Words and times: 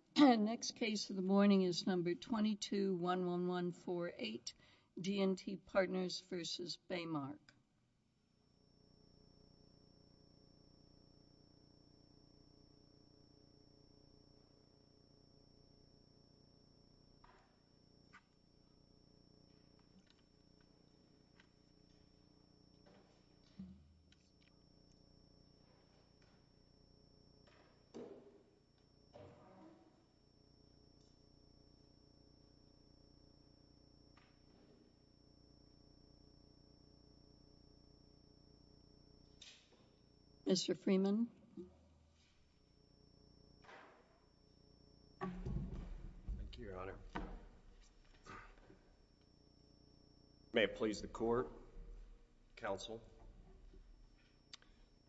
Next 0.18 0.76
case 0.76 1.10
of 1.10 1.16
the 1.16 1.22
morning 1.22 1.62
is 1.62 1.86
number 1.86 2.14
22-11148, 2.14 4.52
D&T 5.00 5.58
Partners 5.72 6.22
v. 6.30 6.44
Baymark. 6.90 7.53
Mr. 40.54 40.76
Freeman. 40.84 41.26
Thank 45.20 45.32
you, 46.58 46.66
Your 46.66 46.78
Honor. 46.80 46.94
May 50.52 50.64
it 50.64 50.76
please 50.76 51.00
the 51.00 51.08
Court, 51.08 51.48
Counsel. 52.56 53.00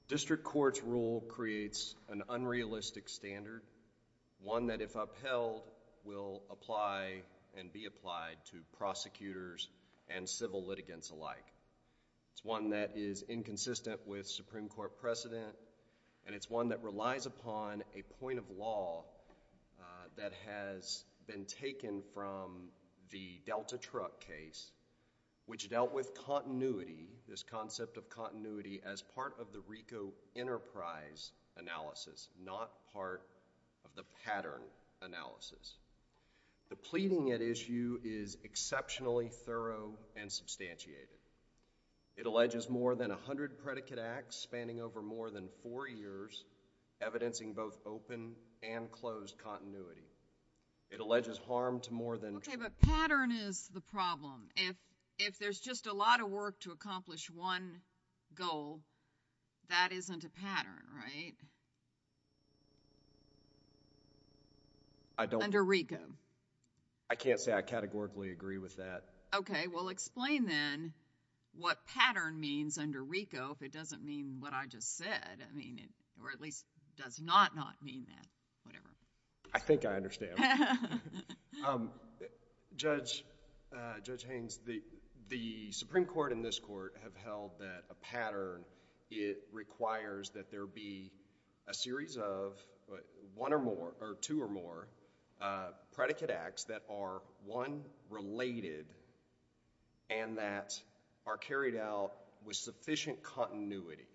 District 0.08 0.44
Court's 0.44 0.84
rule 0.84 1.22
creates 1.22 1.96
an 2.10 2.22
unrealistic 2.30 3.10
standard, 3.10 3.64
one 4.40 4.68
that 4.68 4.80
if 4.80 4.96
upheld 4.96 5.64
will 6.04 6.44
apply 6.52 7.24
and 7.58 7.74
be 7.74 7.86
applied 7.86 8.38
to 8.52 8.58
prosecutors 8.78 9.68
and 10.08 10.30
civil 10.30 10.64
litigants 10.64 11.10
alike. 11.10 11.46
It's 12.36 12.44
one 12.44 12.72
that 12.72 12.92
is 12.98 13.24
inconsistent 13.30 14.02
with 14.06 14.28
Supreme 14.28 14.68
Court 14.68 15.00
precedent, 15.00 15.56
and 16.26 16.36
it's 16.36 16.50
one 16.50 16.68
that 16.68 16.84
relies 16.84 17.26
upon 17.26 17.82
a 17.98 18.02
point 18.20 18.40
of 18.40 18.44
law 18.50 19.06
uh, 19.80 19.84
that 20.18 20.34
has 20.46 21.06
been 21.28 21.46
taken 21.46 22.02
from 22.14 22.68
the 23.12 23.40
Delta 23.46 23.78
Truck 23.78 24.20
case, 24.20 24.70
which 25.46 25.70
dealt 25.70 25.94
with 25.94 26.14
continuity, 26.26 27.08
this 27.30 27.42
concept 27.42 27.96
of 27.96 28.10
continuity, 28.10 28.82
as 28.86 29.02
part 29.02 29.36
of 29.40 29.54
the 29.54 29.62
RICO 29.70 30.12
enterprise 30.36 31.32
analysis, 31.56 32.28
not 32.44 32.70
part 32.92 33.22
of 33.86 33.92
the 33.96 34.04
pattern 34.26 34.62
analysis. 35.02 35.78
The 36.68 36.76
pleading 36.76 37.32
at 37.32 37.42
issue 37.42 37.98
is 38.04 38.36
exceptionally 38.44 39.30
thorough 39.30 39.94
and 40.18 40.30
substantiated. 40.30 41.08
It 42.18 42.26
alleges 42.26 42.70
more 42.70 42.96
than 42.96 43.10
100 43.10 43.58
predicate 43.58 44.00
acts 44.00 44.38
spanning 44.38 44.80
over 44.80 45.02
more 45.02 45.30
than 45.30 45.50
four 45.64 45.88
years, 45.88 46.44
evidencing 47.02 47.54
both 47.54 47.78
open 47.86 48.36
and 48.64 48.90
closed 48.90 49.38
continuity. 49.38 50.08
It 50.90 51.00
alleges 51.00 51.38
harm 51.48 51.82
to 51.82 51.94
more 51.94 52.18
than... 52.18 52.38
Okay, 52.38 52.56
but 52.56 52.80
pattern 52.80 53.32
is 53.32 53.70
the 53.74 53.82
problem. 53.82 54.50
If 54.56 54.76
if 55.18 55.40
there's 55.40 55.60
just 55.60 55.88
a 55.88 55.94
lot 55.94 56.20
of 56.20 56.30
work 56.30 56.60
to 56.62 56.72
accomplish 56.72 57.30
one 57.30 57.80
goal, 58.34 58.82
that 59.70 59.92
isn't 59.94 60.26
a 60.26 60.30
pattern, 60.30 60.84
right? 60.94 61.34
I 65.18 65.26
don't... 65.26 65.44
Under 65.44 65.64
RICO. 65.64 66.00
I 67.10 67.16
can't 67.16 67.40
say 67.40 67.54
I 67.54 67.62
categorically 67.62 68.32
agree 68.32 68.58
with 68.58 68.78
that. 68.78 69.04
Okay, 69.34 69.68
well 69.68 69.90
explain 69.90 70.46
then 70.46 70.94
what 71.58 71.78
pattern 71.88 72.40
means 72.40 72.78
under 72.78 73.04
RICO 73.04 73.52
if 73.56 73.62
it 73.62 73.72
doesn't 73.72 74.04
mean 74.04 74.38
what 74.40 74.54
I 74.54 74.66
just 74.68 74.98
said, 74.98 75.08
I 75.40 75.56
mean, 75.56 75.80
or 76.22 76.32
at 76.32 76.42
least 76.42 76.66
does 76.98 77.20
not 77.22 77.56
not 77.56 77.74
mean 77.84 78.06
that, 78.08 78.28
whatever. 78.64 78.86
I 79.54 79.60
think 79.60 79.86
I 79.86 79.96
understand. 79.96 80.34
Um, 81.66 81.90
uh, 82.84 84.00
Judge 84.04 84.26
Haynes, 84.28 84.60
the 85.30 85.72
Supreme 85.72 86.06
Court 86.06 86.32
and 86.32 86.44
this 86.44 86.60
Court 86.60 86.94
have 87.02 87.16
held 87.24 87.52
that 87.60 87.84
a 87.90 87.96
pattern, 87.96 88.64
it 89.10 89.38
requires 89.52 90.30
that 90.32 90.52
there 90.52 90.68
be 90.68 91.12
a 91.68 91.74
series 91.74 92.18
of 92.18 92.60
uh, 92.92 92.98
one 93.36 93.54
or 93.54 93.60
more, 93.60 93.94
or 94.02 94.18
two 94.22 94.42
or 94.42 94.50
more, 94.50 94.90
uh, 95.42 95.70
predicate 95.94 96.30
acts 96.30 96.66
that 96.66 96.84
are, 96.90 97.22
one, 97.46 97.82
related 98.10 98.86
and 100.10 100.38
that 100.38 100.80
are 101.26 101.38
carried 101.38 101.76
out 101.76 102.12
with 102.46 102.56
sufficient 102.56 103.24
continuity. 103.24 104.08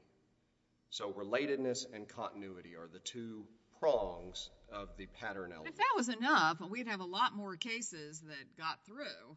So 0.90 1.12
relatedness 1.12 1.86
and 1.92 2.08
continuity 2.08 2.76
are 2.76 2.88
the 2.92 2.98
two 3.00 3.44
prongs 3.78 4.50
of 4.72 4.88
the 4.96 5.06
pattern 5.06 5.52
element. 5.52 5.70
If 5.70 5.76
that 5.76 5.94
was 5.96 6.08
enough, 6.08 6.60
we'd 6.60 6.88
have 6.88 7.00
a 7.00 7.04
lot 7.04 7.34
more 7.34 7.56
cases 7.56 8.20
that 8.20 8.56
got 8.58 8.84
through. 8.86 9.36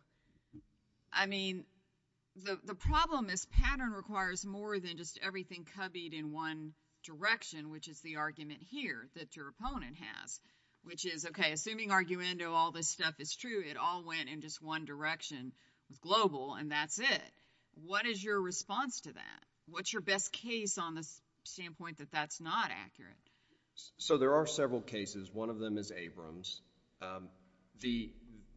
I 1.11 1.27
mean, 1.27 1.65
the 2.35 2.75
problem 2.75 3.29
is 3.29 3.45
pattern 3.45 3.91
requires 3.91 4.45
more 4.45 4.79
than 4.79 4.97
just 4.97 5.19
everything 5.21 5.67
cubbied 5.77 6.13
in 6.13 6.31
one 6.31 6.73
direction, 7.03 7.69
which 7.69 7.87
is 7.87 7.99
the 8.01 8.15
argument 8.15 8.61
here 8.69 9.07
that 9.15 9.35
your 9.35 9.49
opponent 9.49 9.97
has, 9.97 10.39
which 10.83 11.05
is, 11.05 11.25
okay, 11.25 11.51
assuming 11.51 11.89
arguendo, 11.89 12.51
all 12.51 12.71
this 12.71 12.89
stuff 12.89 13.13
is 13.19 13.35
true, 13.35 13.61
it 13.61 13.77
all 13.77 14.03
went 14.03 14.29
in 14.29 14.41
just 14.41 14.63
one 14.63 14.85
direction 14.85 15.51
with 15.89 16.01
global 16.01 16.55
and 16.55 16.71
that's 16.71 16.97
it. 16.97 17.31
What 17.85 18.05
is 18.05 18.23
your 18.23 18.41
response 18.41 19.01
to 19.01 19.13
that? 19.13 19.43
What's 19.67 19.91
your 19.91 20.01
best 20.01 20.31
case 20.31 20.77
on 20.77 20.95
the 20.95 21.07
standpoint 21.43 21.97
that 21.97 22.11
that's 22.11 22.39
not 22.39 22.69
accurate? 22.71 23.15
So 23.97 24.17
there 24.17 24.35
are 24.35 24.45
several 24.45 24.81
cases. 24.81 25.31
One 25.33 25.49
of 25.49 25.59
them 25.59 25.77
is 25.77 25.91
Abrams. 25.91 26.61
Um, 27.01 27.29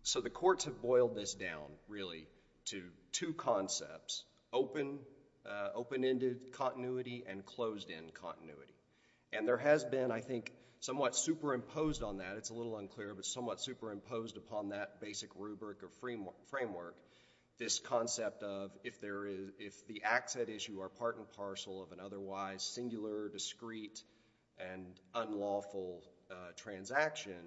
so 0.03 0.21
the 0.21 0.31
courts 0.31 0.66
have 0.66 0.81
boiled 0.81 1.16
this 1.16 1.34
down, 1.34 1.65
really, 1.88 2.28
to 2.66 2.82
two 3.12 3.32
concepts, 3.32 4.25
uh, 4.53 5.69
open-ended 5.75 6.53
continuity 6.53 7.25
and 7.28 7.44
closed-end 7.44 8.15
continuity. 8.15 8.75
And 9.33 9.48
there 9.48 9.56
has 9.56 9.84
been, 9.84 10.10
I 10.10 10.21
think, 10.21 10.53
somewhat 10.81 11.16
superimposed 11.16 12.03
on 12.03 12.19
that, 12.19 12.37
it's 12.37 12.50
a 12.50 12.54
little 12.54 12.77
unclear, 12.77 13.15
but 13.15 13.25
somewhat 13.25 13.60
superimposed 13.60 14.37
upon 14.37 14.69
that 14.69 15.00
basic 15.00 15.31
rubric 15.37 15.83
or 15.83 15.91
framework, 15.98 16.97
this 17.59 17.78
concept 17.78 18.43
of 18.43 18.71
if 18.84 19.00
the 19.00 20.03
acts 20.05 20.37
at 20.37 20.49
issue 20.49 20.81
are 20.81 20.89
part 20.89 21.17
and 21.17 21.31
parcel 21.33 21.83
of 21.83 21.93
an 21.93 22.00
otherwise 22.05 22.62
singular, 22.62 23.28
discrete, 23.28 24.03
and 24.59 24.99
unlawful 25.15 26.03
uh, 26.31 26.34
transaction, 26.56 27.43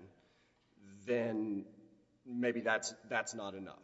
then 1.06 1.66
maybe 2.26 2.62
that's 2.62 2.94
not 3.36 3.54
enough. 3.56 3.76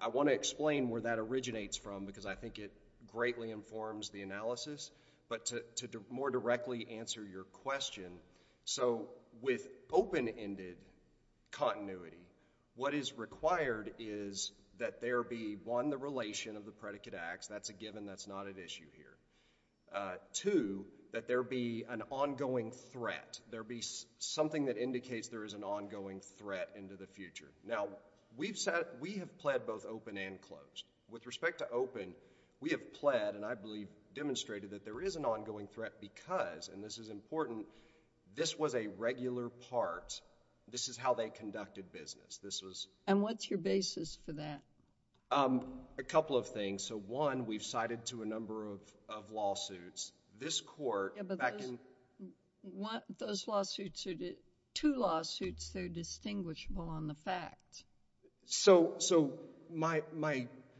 I 0.00 0.08
want 0.08 0.28
to 0.28 0.34
explain 0.34 0.90
where 0.90 1.02
that 1.02 1.18
originates 1.18 1.76
from 1.76 2.04
because 2.04 2.26
I 2.26 2.34
think 2.34 2.58
it 2.58 2.72
greatly 3.06 3.52
informs 3.52 4.10
the 4.10 4.22
analysis, 4.22 4.90
but 5.28 5.46
to 5.46 5.88
more 6.10 6.30
directly 6.30 6.86
answer 6.98 7.24
your 7.24 7.44
question, 7.44 8.10
so 8.64 9.08
with 9.40 9.66
open-ended 9.92 10.76
continuity, 11.52 12.26
what 12.74 12.92
is 12.92 13.12
required 13.16 13.92
is 13.98 14.50
that 14.78 15.00
there 15.00 15.22
be, 15.22 15.56
one, 15.64 15.90
the 15.90 15.98
relation 15.98 16.56
of 16.56 16.64
the 16.64 16.70
predicate 16.70 17.14
acts, 17.14 17.46
that's 17.46 17.68
a 17.68 17.72
given, 17.72 18.06
that's 18.06 18.26
not 18.26 18.46
at 18.46 18.58
issue 18.58 18.86
here. 18.96 19.16
Uh, 19.94 20.14
two, 20.34 20.84
that 21.12 21.26
there 21.26 21.42
be 21.42 21.84
an 21.88 22.02
ongoing 22.10 22.70
threat, 22.92 23.40
there 23.50 23.64
be 23.64 23.82
something 24.18 24.66
that 24.66 24.76
indicates 24.76 25.28
there 25.28 25.44
is 25.44 25.54
an 25.54 25.64
ongoing 25.64 26.20
threat 26.38 26.68
into 26.76 26.96
the 26.96 27.06
future. 27.06 27.48
Now, 27.66 27.88
we 28.36 28.48
have 29.18 29.38
pled 29.38 29.66
both 29.66 29.86
open 29.86 30.16
and 30.16 30.40
closed. 30.40 30.84
With 31.10 31.26
respect 31.26 31.58
to 31.58 31.70
open, 31.70 32.14
we 32.60 32.70
have 32.70 32.94
pled, 32.94 33.34
and 33.34 33.44
I 33.44 33.54
believe 33.54 33.88
demonstrated, 34.14 34.70
that 34.70 34.84
there 34.84 35.00
is 35.00 35.16
an 35.16 35.24
ongoing 35.24 35.68
threat 35.68 35.92
because, 36.00 36.68
and 36.72 36.84
this 36.84 36.98
is 36.98 37.08
important, 37.08 37.66
this 38.36 38.58
was 38.58 38.74
a 38.74 38.88
regular 38.98 39.48
part, 39.70 40.20
this 40.70 40.88
is 40.88 40.96
how 40.96 41.14
they 41.14 41.30
conducted 41.30 41.90
business. 41.92 42.38
This 42.42 42.62
was... 42.62 42.86
And 43.06 43.22
what's 43.22 43.48
your 43.48 43.58
basis 43.58 44.18
for 44.26 44.32
that? 44.32 44.60
Um, 45.30 45.66
a 45.98 46.02
couple 46.02 46.36
of 46.36 46.48
things. 46.48 46.84
So 46.84 46.96
one, 46.96 47.46
we've 47.46 47.62
cited 47.62 48.06
to 48.06 48.22
a 48.22 48.26
number 48.26 48.66
of 49.08 49.30
lawsuits. 49.30 50.12
This 50.38 50.60
court... 50.60 51.16
back 51.38 51.60
in... 51.60 51.78
those 53.18 53.46
lawsuits 53.46 54.06
are, 54.06 54.14
two 54.74 54.94
lawsuits, 54.94 55.70
they're 55.70 55.88
distinguishable 55.88 56.88
on 56.88 57.08
the 57.08 57.14
fact. 57.14 57.84
So 58.46 59.32
my 59.70 60.02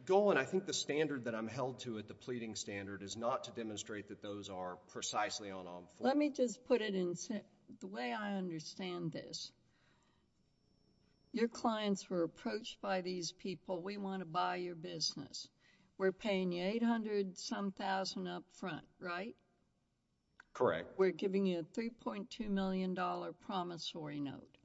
goal, 0.06 0.31
and 0.31 0.39
I 0.39 0.45
think 0.45 0.65
the 0.65 0.73
standard 0.73 1.25
that 1.27 1.35
I'm 1.35 1.49
held 1.49 1.81
to 1.81 1.99
at 1.99 2.09
the 2.09 2.15
pleading 2.15 2.55
standard, 2.55 3.03
is 3.03 3.17
not 3.17 3.44
to 3.44 3.51
demonstrate 3.51 4.09
that 4.09 4.23
those 4.23 4.49
are 4.49 4.79
precisely 4.93 5.51
on. 5.51 5.67
Let 6.01 6.17
me 6.17 6.31
just 6.31 6.65
put 6.67 6.81
it 6.81 6.94
in, 6.94 7.15
the 7.81 7.87
way 7.87 8.15
I 8.19 8.35
understand 8.37 9.12
this, 9.12 9.53
your 11.33 11.49
clients 11.49 12.09
were 12.09 12.23
approached 12.25 12.81
by 12.81 13.01
these 13.01 13.33
people, 13.33 13.83
we 13.83 13.97
want 13.97 14.21
to 14.21 14.27
buy 14.27 14.57
your 14.57 14.75
business. 14.75 15.49
We're 15.99 16.13
paying 16.13 16.53
you 16.53 16.65
800 16.65 17.37
some 17.37 17.73
thousand 17.73 18.27
up 18.27 18.45
front, 18.53 18.85
right? 19.01 19.35
Correct. 20.55 20.99
We're 20.99 21.11
giving 21.11 21.47
you 21.47 21.61
a 21.61 21.81
$3.2 21.81 22.49
million 22.49 22.97
promissory 23.47 24.21
note. 24.21 24.59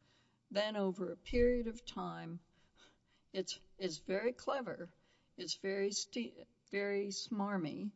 Then 0.52 0.76
over 0.76 1.12
a 1.12 1.18
period 1.18 1.68
of 1.68 1.86
time, 1.86 2.40
it's 3.34 3.60
it's 3.80 3.98
very 3.98 4.32
clever, 4.32 4.90
it's 5.38 5.56
very 5.56 5.92
very 6.72 7.08
smarmy, 7.08 7.90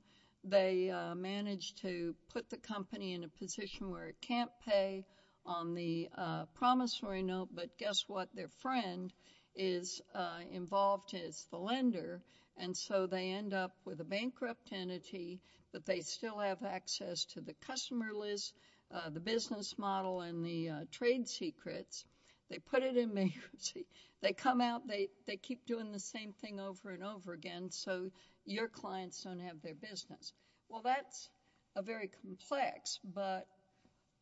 they 0.44 0.90
uh, 0.90 1.14
manage 1.16 1.76
to 1.76 2.16
put 2.30 2.50
the 2.50 2.58
company 2.58 3.14
in 3.14 3.24
a 3.24 3.28
position 3.28 3.92
where 3.92 4.08
it 4.08 4.22
can't 4.22 4.52
pay 4.66 5.06
on 5.48 5.74
the 5.74 6.10
uh, 6.18 6.46
promissory 6.54 7.24
note, 7.24 7.50
but 7.54 7.78
guess 7.78 8.04
what? 8.08 8.30
Their 8.36 8.50
friend 8.62 9.12
is 9.56 10.02
uh, 10.14 10.40
involved 10.52 11.14
as 11.14 11.46
the 11.50 11.58
lender, 11.58 12.22
and 12.58 12.76
so 12.76 13.08
they 13.08 13.32
end 13.32 13.54
up 13.54 13.72
with 13.86 14.00
a 14.02 14.04
bankrupt 14.04 14.72
entity, 14.72 15.40
but 15.72 15.86
they 15.86 16.02
still 16.02 16.38
have 16.38 16.64
access 16.64 17.26
to 17.26 17.42
the 17.42 17.56
customer 17.66 18.14
list, 18.14 18.54
uh, 18.94 19.10
the 19.10 19.20
business 19.20 19.78
model, 19.78 20.22
and 20.22 20.46
the 20.46 20.70
trade 20.92 21.28
secrets. 21.28 22.04
They 22.50 22.60
put 22.60 22.84
it 22.84 22.98
in 22.98 23.14
bankruptcy. 23.16 23.88
They 24.22 24.34
come 24.34 24.62
out, 24.62 24.88
they 24.88 25.38
keep 25.38 25.66
doing 25.66 25.92
the 25.92 26.00
same 26.00 26.34
thing 26.34 26.60
over 26.60 26.90
and 26.90 27.04
over 27.04 27.34
again, 27.34 27.72
so 27.72 28.10
your 28.46 28.68
clients 28.68 29.24
don't 29.24 29.40
have 29.40 29.62
their 29.62 29.76
business. 29.76 30.34
Well, 30.70 30.82
that's 30.84 31.30
a 31.76 31.82
very 31.82 32.10
complex 32.24 33.00
but 33.04 33.48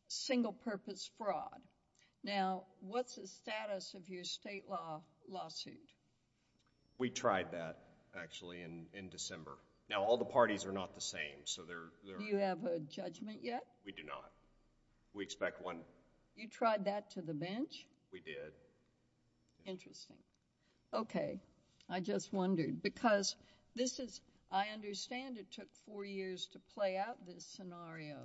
single-purpose 0.08 1.10
fraud. 1.18 1.60
Now, 2.24 2.64
what's 2.80 3.16
the 3.16 3.26
status 3.26 3.94
of 3.94 4.08
your 4.08 4.24
state 4.24 4.64
law 4.68 5.02
lawsuit? 5.28 5.92
We 6.98 7.10
tried 7.10 7.52
that, 7.52 7.78
actually, 8.20 8.62
in 8.62 9.08
December. 9.10 9.52
Now, 9.88 10.02
all 10.02 10.16
the 10.16 10.24
parties 10.24 10.64
are 10.64 10.72
not 10.72 10.94
the 10.94 11.00
same, 11.00 11.44
so 11.44 11.62
they're... 11.62 12.16
Do 12.18 12.24
you 12.24 12.38
have 12.38 12.64
a 12.64 12.80
judgment 12.80 13.40
yet? 13.42 13.64
We 13.84 13.92
do 13.92 14.02
not. 14.04 14.32
We 15.14 15.22
expect 15.22 15.62
one. 15.62 15.78
You 16.34 16.48
tried 16.48 16.86
that 16.86 17.10
to 17.12 17.22
the 17.22 17.34
bench? 17.34 17.86
We 18.12 18.20
did. 18.20 18.52
Interesting. 19.64 20.16
Okay. 20.92 21.40
I 21.88 22.00
just 22.00 22.32
wondered, 22.32 22.82
because 22.82 23.36
this 23.74 24.00
is... 24.00 24.20
I 24.50 24.66
understand 24.74 25.38
it 25.38 25.50
took 25.52 25.68
four 25.86 26.04
years 26.04 26.46
to 26.52 26.58
play 26.74 26.96
out 26.96 27.26
this 27.26 27.44
scenario. 27.44 28.16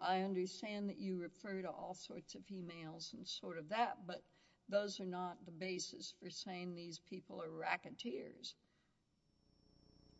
I 0.00 0.20
understand 0.20 0.88
that 0.88 0.98
you 0.98 1.20
refer 1.20 1.60
to 1.62 1.68
all 1.68 1.94
sorts 1.94 2.34
of 2.34 2.42
emails 2.46 3.12
and 3.12 3.26
sort 3.26 3.58
of 3.58 3.68
that, 3.68 3.98
but 4.06 4.22
those 4.68 4.98
are 5.00 5.06
not 5.06 5.44
the 5.44 5.52
basis 5.52 6.14
for 6.22 6.30
saying 6.30 6.74
these 6.74 7.00
people 7.10 7.42
are 7.42 7.50
racketeers. 7.50 8.54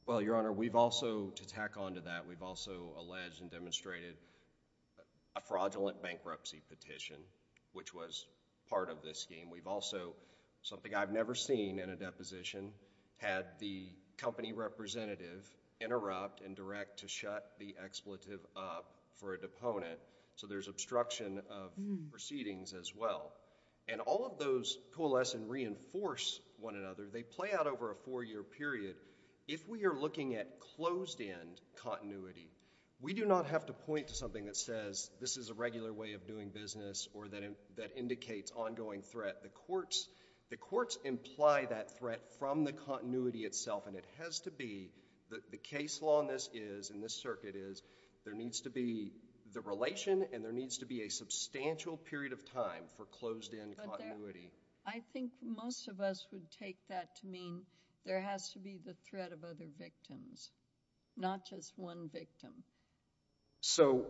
Well, 0.06 0.20
Your 0.20 0.36
Honor, 0.36 0.52
we've 0.52 0.74
also, 0.74 1.30
to 1.30 1.46
tack 1.46 1.76
on 1.76 1.94
to 1.94 2.00
that, 2.02 2.26
we've 2.26 2.42
also 2.42 2.94
alleged 2.98 3.40
and 3.40 3.50
demonstrated 3.50 4.16
a 5.36 5.40
fraudulent 5.40 6.02
bankruptcy 6.02 6.60
petition, 6.68 7.16
which 7.72 7.94
was 7.94 8.26
part 8.68 8.90
of 8.90 9.02
this 9.02 9.20
scheme. 9.20 9.50
We've 9.50 9.68
also, 9.68 10.14
something 10.62 10.94
I've 10.94 11.12
never 11.12 11.34
seen 11.34 11.78
in 11.78 11.90
a 11.90 11.96
deposition, 11.96 12.72
had 13.18 13.46
the 13.60 13.88
company 14.18 14.52
representative 14.52 15.48
interrupt 15.80 16.40
and 16.42 16.56
direct 16.56 16.98
to 17.00 17.08
shut 17.08 17.52
the 17.58 17.76
expletive 17.82 18.40
up 18.56 18.99
for 19.18 19.34
a 19.34 19.40
deponent, 19.40 19.98
so 20.36 20.46
there's 20.46 20.68
obstruction 20.68 21.42
of 21.50 21.72
hmm. 21.74 22.08
proceedings 22.10 22.72
as 22.72 22.92
well. 22.94 23.32
And 23.88 24.00
all 24.00 24.24
of 24.24 24.38
those 24.38 24.78
coalesce 24.94 25.34
and 25.34 25.50
reinforce 25.50 26.40
one 26.58 26.76
another. 26.76 27.08
They 27.12 27.22
play 27.22 27.50
out 27.52 27.66
over 27.66 27.90
a 27.90 27.94
four-year 27.94 28.42
period. 28.42 28.94
If 29.48 29.68
we 29.68 29.84
are 29.84 29.94
looking 29.94 30.36
at 30.36 30.60
closed-end 30.76 31.60
continuity, 31.82 32.50
we 33.00 33.14
do 33.14 33.24
not 33.24 33.46
have 33.46 33.66
to 33.66 33.72
point 33.72 34.08
to 34.08 34.14
something 34.14 34.44
that 34.44 34.56
says 34.56 35.10
this 35.20 35.36
is 35.36 35.48
a 35.48 35.54
regular 35.54 35.92
way 35.92 36.12
of 36.12 36.26
doing 36.26 36.50
business 36.50 37.08
or 37.14 37.28
that 37.28 37.96
indicates 37.96 38.52
ongoing 38.52 39.02
threat. 39.02 39.42
The 39.42 39.48
courts 40.56 40.98
imply 41.04 41.64
that 41.66 41.98
threat 41.98 42.20
from 42.38 42.64
the 42.64 42.72
continuity 42.72 43.40
itself, 43.40 43.86
and 43.86 43.96
it 43.96 44.04
has 44.18 44.40
to 44.40 44.50
be, 44.50 44.90
the 45.30 45.56
case 45.56 46.02
law 46.02 46.20
in 46.20 46.28
this 46.28 46.50
is, 46.52 46.90
in 46.90 47.00
this 47.00 47.14
circuit 47.14 47.56
is, 47.56 47.82
there 48.24 48.34
needs 48.34 48.60
to 48.62 48.70
be 48.70 49.12
the 49.52 49.60
relation 49.60 50.24
and 50.32 50.44
there 50.44 50.52
needs 50.52 50.78
to 50.78 50.86
be 50.86 51.02
a 51.02 51.10
substantial 51.10 51.96
period 51.96 52.32
of 52.32 52.44
time 52.44 52.84
for 52.96 53.04
closed-in 53.06 53.74
continuity. 53.84 54.50
I 54.86 55.02
think 55.12 55.30
most 55.42 55.88
of 55.88 56.00
us 56.00 56.26
would 56.32 56.50
take 56.50 56.78
that 56.88 57.16
to 57.20 57.26
mean 57.26 57.62
there 58.06 58.20
has 58.20 58.50
to 58.52 58.58
be 58.58 58.78
the 58.84 58.94
threat 59.08 59.32
of 59.32 59.44
other 59.44 59.68
victims, 59.78 60.50
not 61.16 61.46
just 61.46 61.72
one 61.76 62.08
victim. 62.12 62.52
So, 63.60 64.06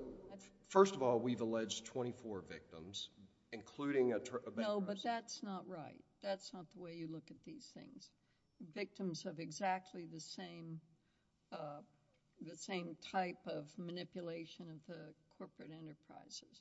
first 0.68 0.94
of 0.94 1.02
all, 1.02 1.18
we've 1.18 1.40
alleged 1.40 1.86
24 1.86 2.44
victims, 2.48 3.08
including 3.52 4.12
a 4.12 4.18
bankruptcy. 4.18 4.62
No, 4.62 4.80
but 4.80 5.02
that's 5.02 5.42
not 5.42 5.66
right. 5.66 6.00
That's 6.22 6.52
not 6.54 6.66
the 6.74 6.80
way 6.80 6.94
you 6.94 7.08
look 7.10 7.30
at 7.30 7.36
these 7.44 7.72
things. 7.74 8.10
Victims 8.74 9.24
of 9.26 9.40
exactly 9.40 10.06
the 10.12 10.20
same 10.20 10.80
uh, 11.52 11.80
type 13.12 13.38
of 13.46 13.66
manipulation 13.78 14.66
of 14.70 14.76
the 14.86 15.00
corporate 15.38 15.70
enterprises. 15.70 16.60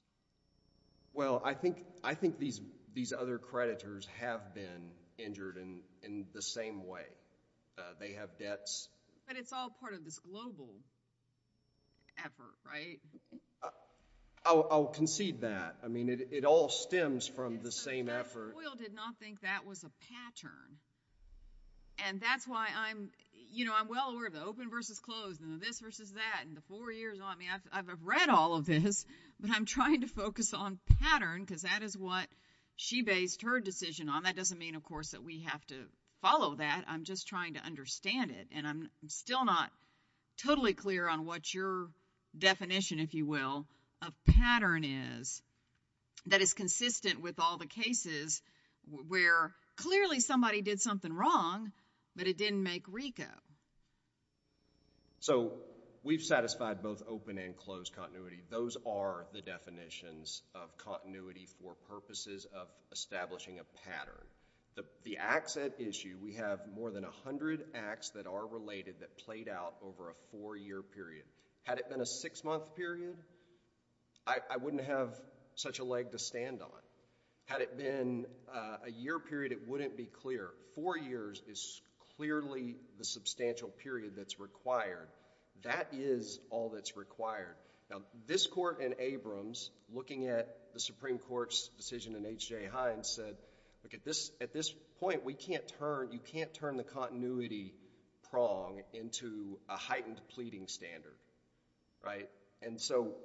Well, 1.14 1.42
I 1.44 1.54
think 1.54 2.40
these 2.40 3.14
other 3.14 3.38
creditors 3.38 4.08
have 4.20 4.54
been 4.54 4.92
injured 5.18 5.58
in 6.04 6.26
the 6.34 6.42
same 6.42 6.88
way. 6.88 7.06
Uh, 7.78 7.82
they 8.00 8.14
have 8.14 8.38
debts. 8.38 8.90
But 9.28 9.38
it's 9.38 9.54
all 9.54 9.70
part 9.80 9.94
of 9.94 10.04
this 10.04 10.20
global 10.20 10.70
effort, 12.18 12.56
right? 12.66 13.00
Uh, 13.64 13.70
I'll 14.46 14.88
concede 14.88 15.42
that. 15.42 15.76
I 15.84 15.88
mean, 15.88 16.10
it 16.32 16.46
all 16.46 16.70
stems 16.70 17.28
from 17.28 17.62
the 17.62 17.72
same 17.72 18.10
effort. 18.10 18.54
Judge 18.56 18.64
Boyle 18.64 18.76
did 18.76 18.94
not 18.94 19.18
think 19.20 19.42
that 19.42 19.66
was 19.66 19.84
a 19.84 19.92
pattern. 20.12 20.78
And 22.08 22.22
that's 22.22 22.48
why 22.48 22.68
I'm, 22.76 23.12
you 23.52 23.66
know, 23.66 23.74
I'm 23.76 23.88
well 23.88 24.10
aware 24.10 24.28
of 24.28 24.34
the 24.34 24.44
open 24.44 24.70
versus 24.70 25.00
closed 25.00 25.42
and 25.42 25.60
the 25.60 25.66
this 25.66 25.80
versus 25.80 26.12
that 26.14 26.44
and 26.46 26.56
the 26.56 26.62
four 26.62 26.92
years 26.92 27.20
on 27.20 27.38
me. 27.38 27.46
I've 27.72 27.88
read 28.04 28.30
all 28.30 28.56
of 28.56 28.66
this, 28.66 29.06
but 29.40 29.52
I'm 29.52 29.66
trying 29.66 30.02
to 30.02 30.08
focus 30.08 30.54
on 30.54 30.80
pattern 31.02 31.42
because 31.42 31.64
that 31.64 31.84
is 31.84 31.98
what 31.98 32.28
she 32.76 33.02
based 33.02 33.42
her 33.42 33.60
decision 33.60 34.10
on. 34.10 34.24
That 34.24 34.36
doesn't 34.36 34.58
mean, 34.58 34.76
of 34.76 34.84
course, 34.84 35.12
that 35.12 35.24
we 35.24 35.42
have 35.42 35.66
to 35.68 35.76
follow 36.22 36.56
that. 36.56 36.86
I'm 36.88 37.04
just 37.04 37.28
trying 37.28 37.56
to 37.56 37.66
understand 37.66 38.32
it. 38.32 38.48
And 38.56 38.68
I'm 38.68 38.90
still 39.08 39.46
not 39.46 39.72
totally 40.38 40.74
clear 40.74 41.08
on 41.08 41.26
what 41.26 41.54
your 41.54 41.88
definition, 42.38 43.00
if 43.00 43.14
you 43.14 43.26
will, 43.26 43.66
of 44.02 44.14
pattern 44.26 44.84
is 44.84 45.42
that 46.28 46.42
is 46.42 46.54
consistent 46.54 47.22
with 47.22 47.40
all 47.40 47.58
the 47.58 47.66
cases 47.66 48.42
where 49.08 49.54
clearly 49.78 50.20
somebody 50.20 50.62
did 50.62 50.82
something 50.82 51.12
wrong, 51.12 51.72
but 52.16 52.28
it 52.28 52.38
didn't 52.38 52.64
make 52.64 52.84
RICO. 52.88 53.28
So, 55.20 55.54
we've 56.04 56.22
satisfied 56.22 56.82
both 56.82 57.04
open 57.08 57.38
and 57.38 57.56
closed 57.56 57.96
continuity. 57.96 58.42
Those 58.50 58.78
are 58.86 59.26
the 59.34 59.42
definitions 59.42 60.42
of 60.56 60.78
continuity 60.78 61.48
for 61.62 61.76
purposes 61.90 62.48
of 62.56 62.68
establishing 62.92 63.60
a 63.60 63.64
pattern. 63.90 64.26
The 65.04 65.18
acts 65.18 65.58
at 65.58 65.82
issue, 65.82 66.16
we 66.24 66.36
have 66.36 66.60
more 66.74 66.90
than 66.90 67.04
100 67.04 67.66
acts 67.76 68.12
that 68.12 68.28
are 68.28 68.48
related 68.48 68.96
that 69.02 69.18
played 69.18 69.50
out 69.50 69.74
over 69.84 70.10
a 70.10 70.14
four-year 70.32 70.82
period. 70.82 71.26
Had 71.64 71.80
it 71.80 71.90
been 71.90 72.00
a 72.00 72.06
six-month 72.06 72.76
period, 72.78 73.18
I 74.26 74.58
wouldn't 74.58 74.84
have 74.84 75.20
such 75.56 75.80
a 75.80 75.84
leg 75.84 76.12
to 76.12 76.20
stand 76.20 76.62
on. 76.62 76.70
Had 77.48 77.62
it 77.62 77.78
been 77.78 78.26
uh, 78.54 78.78
a 78.86 78.92
year 78.92 79.20
period, 79.20 79.52
it 79.52 79.68
wouldn't 79.68 79.98
be 79.98 80.06
clear. 80.06 80.52
Four 80.76 80.98
years 80.98 81.42
is 81.50 81.82
clearly 82.20 82.76
the 82.98 83.06
substantial 83.06 83.70
period 83.70 84.12
that's 84.18 84.40
required. 84.40 85.08
That 85.64 85.88
is 85.94 86.40
all 86.50 86.70
that's 86.70 86.98
required. 86.98 87.56
Now, 87.90 88.02
this 88.28 88.46
court 88.46 88.82
in 88.82 88.94
Abrams, 89.00 89.72
looking 89.94 90.28
at 90.28 90.56
the 90.74 90.80
Supreme 90.80 91.18
Court's 91.18 91.70
decision 91.78 92.16
in 92.16 92.26
H.J. 92.26 92.70
Inc., 92.76 93.06
said, 93.06 93.36
look, 93.84 93.94
at 93.94 94.04
this 94.54 94.74
point, 95.00 95.24
we 95.24 95.34
can't 95.34 95.66
turn, 95.80 96.10
you 96.12 96.20
can't 96.20 96.54
turn 96.54 96.76
the 96.76 96.84
continuity 96.84 97.74
prong 98.30 98.82
into 98.94 99.58
a 99.70 99.78
heightened 99.78 100.20
pleading 100.36 100.68
standard, 100.68 101.16
right? 102.06 102.30
And 102.62 102.80
so, 102.80 103.16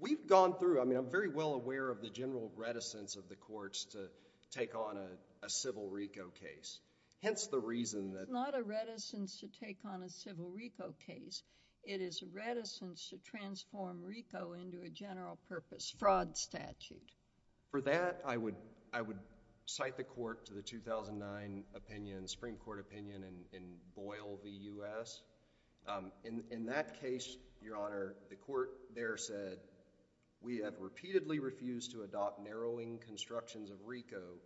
we've 0.00 0.26
gone 0.28 0.54
through, 0.58 0.82
I 0.82 0.84
mean, 0.84 0.98
I'm 0.98 1.10
very 1.10 1.28
well 1.28 1.54
aware 1.54 1.88
of 1.88 2.02
the 2.02 2.10
general 2.10 2.52
reticence 2.56 3.16
of 3.16 3.28
the 3.30 3.36
courts 3.36 3.86
to 3.92 4.08
take 4.52 4.74
on 4.74 4.98
a 5.42 5.50
civil 5.50 5.88
RICO 5.88 6.26
case. 6.40 6.78
Hence 7.22 7.46
the 7.48 7.60
reason 7.60 8.12
that... 8.14 8.22
It's 8.22 8.30
not 8.30 8.58
a 8.58 8.62
reticence 8.62 9.40
to 9.40 9.48
take 9.64 9.78
on 9.84 10.02
a 10.02 10.08
civil 10.08 10.50
RICO 10.50 10.94
case. 11.06 11.42
It 11.84 12.00
is 12.00 12.22
a 12.22 12.26
reticence 12.34 13.08
to 13.10 13.18
transform 13.18 14.02
RICO 14.02 14.54
into 14.54 14.82
a 14.82 14.90
general 14.90 15.38
purpose 15.48 15.94
fraud 15.98 16.36
statute. 16.36 17.12
For 17.70 17.80
that, 17.82 18.20
I 18.24 18.36
would 18.36 18.56
cite 19.66 19.96
the 19.96 20.04
court 20.04 20.46
to 20.46 20.54
the 20.54 20.62
2009 20.62 21.64
opinion, 21.74 22.26
Supreme 22.26 22.56
Court 22.56 22.80
opinion 22.80 23.24
in 23.52 23.62
Boyle 23.94 24.38
v. 24.42 24.48
U.S. 24.48 25.22
Um, 25.86 26.12
in 26.24 26.66
that 26.66 27.00
case, 27.00 27.36
Your 27.62 27.76
Honor, 27.76 28.14
the 28.28 28.36
court 28.36 28.70
there 28.94 29.16
said, 29.16 29.58
we 30.42 30.58
have 30.58 30.74
repeatedly 30.80 31.38
refused 31.38 31.92
to 31.92 32.02
adopt 32.02 32.42
narrowing 32.42 32.98
constructions 33.06 33.70
of 33.70 33.76
RICO 33.84 34.38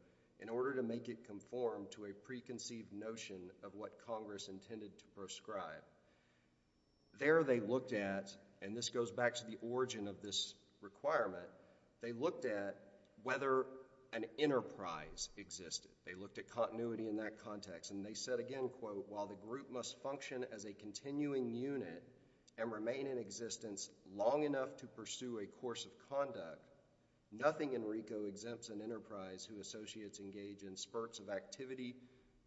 in 0.44 0.50
order 0.50 0.74
to 0.74 0.82
make 0.82 1.08
it 1.08 1.26
conform 1.26 1.86
to 1.90 2.04
a 2.04 2.12
preconceived 2.12 2.92
notion 2.92 3.38
of 3.64 3.74
what 3.74 3.92
Congress 4.06 4.48
intended 4.48 4.90
to 4.98 5.04
prescribe. 5.16 5.82
There 7.18 7.42
they 7.42 7.60
looked 7.60 7.94
at, 7.94 8.30
and 8.60 8.76
this 8.76 8.90
goes 8.90 9.10
back 9.10 9.34
to 9.36 9.46
the 9.46 9.56
origin 9.62 10.06
of 10.06 10.20
this 10.20 10.54
requirement, 10.82 11.48
they 12.02 12.12
looked 12.12 12.44
at 12.44 12.76
whether 13.22 13.64
an 14.12 14.26
enterprise 14.38 15.30
existed. 15.38 15.90
They 16.04 16.14
looked 16.14 16.36
at 16.36 16.50
continuity 16.50 17.08
in 17.08 17.16
that 17.16 17.42
context, 17.42 17.90
and 17.90 18.04
they 18.04 18.12
said 18.12 18.38
again, 18.38 18.68
quote, 18.68 19.06
while 19.08 19.26
the 19.26 19.46
group 19.46 19.72
must 19.72 20.02
function 20.02 20.44
as 20.54 20.66
a 20.66 20.74
continuing 20.74 21.54
unit 21.54 22.02
and 22.58 22.70
remain 22.70 23.06
in 23.06 23.16
existence 23.16 23.88
long 24.14 24.42
enough 24.42 24.76
to 24.76 24.86
pursue 24.86 25.38
a 25.38 25.46
course 25.46 25.86
of 25.86 25.90
conduct, 26.10 26.73
nothing 27.38 27.72
in 27.72 27.84
RICO 27.84 28.26
exempts 28.26 28.68
an 28.68 28.80
enterprise 28.82 29.48
whose 29.48 29.58
associates 29.58 30.20
engage 30.20 30.62
in 30.62 30.76
spurts 30.76 31.18
of 31.18 31.28
activity 31.28 31.94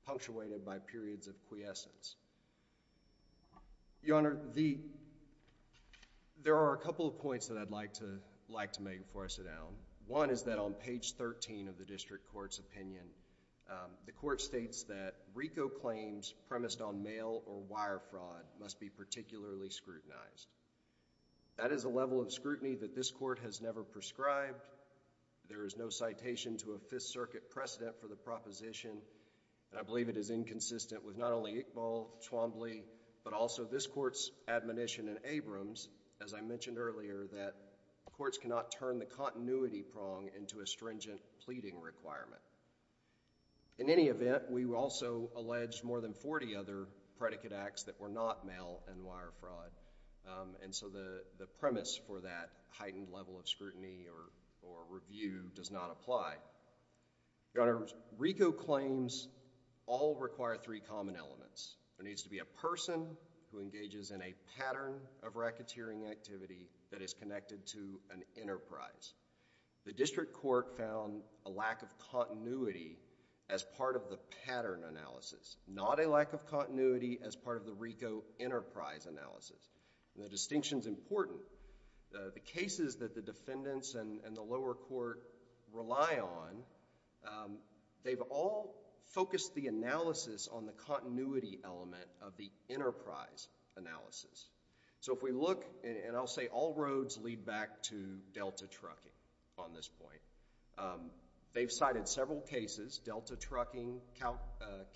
punctuated 0.06 0.66
by 0.66 0.78
periods 0.80 1.28
of 1.28 1.36
quiescence. 1.50 2.16
Your 4.02 4.18
Honor, 4.18 4.38
there 6.44 6.56
are 6.56 6.74
a 6.74 6.78
couple 6.78 7.08
of 7.08 7.20
points 7.20 7.48
that 7.48 7.58
I'd 7.58 7.72
like 7.72 7.94
to 7.94 8.82
make 8.82 9.06
before 9.06 9.26
I 9.26 9.28
sit 9.28 9.46
down. 9.46 9.76
One 10.08 10.30
is 10.30 10.44
that 10.44 10.60
on 10.60 10.74
page 10.74 11.14
13 11.14 11.68
of 11.68 11.78
the 11.78 11.84
district 11.84 12.32
court's 12.32 12.60
opinion, 12.60 13.04
um, 13.70 13.92
the 14.06 14.14
court 14.14 14.40
states 14.40 14.84
that 14.84 15.16
RICO 15.36 15.68
claims 15.68 16.34
premised 16.48 16.80
on 16.80 17.04
mail 17.04 17.44
or 17.46 17.60
wire 17.68 18.00
fraud 18.10 18.44
must 18.62 18.80
be 18.80 18.88
particularly 18.88 19.70
scrutinized. 19.70 20.48
That 21.58 21.74
is 21.74 21.84
a 21.84 21.90
level 21.90 22.22
of 22.22 22.32
scrutiny 22.32 22.76
that 22.76 22.96
this 22.96 23.12
court 23.12 23.40
has 23.44 23.60
never 23.60 23.84
prescribed. 23.84 24.62
There 25.50 25.64
is 25.66 25.78
no 25.78 25.90
citation 25.90 26.58
to 26.58 26.74
a 26.74 26.80
Fifth 26.90 27.04
Circuit 27.04 27.50
precedent 27.52 28.00
for 28.02 28.08
the 28.08 28.16
proposition, 28.16 28.92
and 29.72 29.80
I 29.80 29.84
believe 29.84 30.10
it 30.10 30.18
is 30.18 30.30
inconsistent 30.30 31.06
with 31.06 31.18
not 31.18 31.32
only 31.32 31.64
Iqbal, 31.64 32.08
Twombly, 32.30 32.84
but 33.24 33.34
also 33.34 33.64
this 33.64 33.88
court's 33.88 34.30
admonition 34.48 35.08
in 35.08 35.18
Abrams, 35.24 35.88
as 36.22 36.34
I 36.34 36.42
mentioned 36.42 36.78
earlier, 36.78 37.28
that 37.34 37.54
courts 38.18 38.38
cannot 38.38 38.72
turn 38.72 39.00
the 39.00 39.06
continuity 39.06 39.84
prong 39.84 40.30
into 40.38 40.60
a 40.60 40.68
stringent 40.68 41.22
pleading 41.46 41.80
requirement. 41.80 42.42
In 43.78 43.90
any 43.90 44.08
event, 44.08 44.50
we 44.50 44.66
also 44.66 45.30
alleged 45.36 45.84
more 45.84 46.02
than 46.02 46.14
40 46.14 46.56
other 46.56 46.88
predicate 47.18 47.54
acts 47.54 47.84
that 47.84 48.00
were 48.02 48.10
not 48.10 48.46
mail 48.46 48.82
and 48.88 49.04
wire 49.04 49.32
fraud, 49.40 49.70
um, 50.28 50.56
and 50.62 50.76
so 50.76 50.90
the 50.90 51.48
premise 51.60 52.00
for 52.06 52.20
that 52.22 52.50
heightened 52.70 53.08
level 53.12 53.40
of 53.40 53.48
scrutiny 53.48 54.08
or 54.12 54.30
review 54.90 55.52
does 55.56 55.72
not 55.72 55.92
apply. 55.92 56.36
Your 57.54 57.64
Honor, 57.64 57.88
RICO 58.18 58.52
claims 58.52 59.28
all 59.86 60.16
require 60.16 60.58
three 60.58 60.80
common 60.80 61.16
elements. 61.16 61.76
There 61.98 62.08
needs 62.08 62.24
to 62.24 62.30
be 62.30 62.40
a 62.40 62.46
person 62.46 63.08
who 63.52 63.60
engages 63.60 64.12
in 64.12 64.22
a 64.22 64.34
pattern 64.58 65.00
of 65.24 65.34
racketeering 65.34 66.10
activity 66.10 66.70
that 66.92 67.02
is 67.02 67.14
connected 67.14 67.66
to 67.68 68.00
an 68.12 68.24
enterprise. 68.40 69.14
The 69.86 69.94
district 69.94 70.34
court 70.34 70.78
found 70.78 71.22
a 71.46 71.50
lack 71.50 71.82
of 71.82 71.90
continuity 72.12 73.00
as 73.50 73.64
part 73.78 73.96
of 73.96 74.10
the 74.10 74.20
pattern 74.46 74.84
analysis, 74.84 75.56
not 75.68 76.02
a 76.02 76.10
lack 76.10 76.34
of 76.34 76.46
continuity 76.46 77.20
as 77.26 77.36
part 77.36 77.58
of 77.58 77.66
the 77.66 77.72
RICO 77.72 78.24
enterprise 78.40 79.06
analysis. 79.06 79.70
The 80.18 80.28
distinction 80.28 80.80
is 80.80 80.88
important. 80.88 81.40
Uh, 82.16 82.30
the 82.34 82.40
cases 82.40 82.96
that 82.98 83.16
the 83.16 83.22
defendants 83.22 83.96
and 83.96 84.20
the 84.36 84.42
lower 84.42 84.74
court 84.74 85.22
rely 85.74 86.20
on, 86.22 86.56
um, 87.28 87.58
they've 88.04 88.22
all 88.30 88.76
focused 89.14 89.54
the 89.56 89.68
analysis 89.68 90.48
on 90.52 90.66
the 90.66 90.72
continuity 90.72 91.60
element 91.64 92.06
of 92.22 92.36
the 92.38 92.50
enterprise 92.70 93.48
analysis. 93.76 94.50
So 95.00 95.14
if 95.14 95.22
we 95.22 95.32
look, 95.32 95.64
and 95.84 96.16
I'll 96.16 96.28
say 96.28 96.48
all 96.48 96.74
roads 96.74 97.18
lead 97.22 97.46
back 97.46 97.84
to 97.84 98.18
Delta 98.34 98.68
Trucking 98.68 99.12
on 99.58 99.74
this 99.74 99.90
point. 100.02 100.22
Um, 100.78 101.12
they've 101.54 101.72
cited 101.72 102.08
several 102.08 102.42
cases, 102.42 103.00
Delta 103.06 103.36
Trucking, 103.36 104.00
uh, 104.22 104.34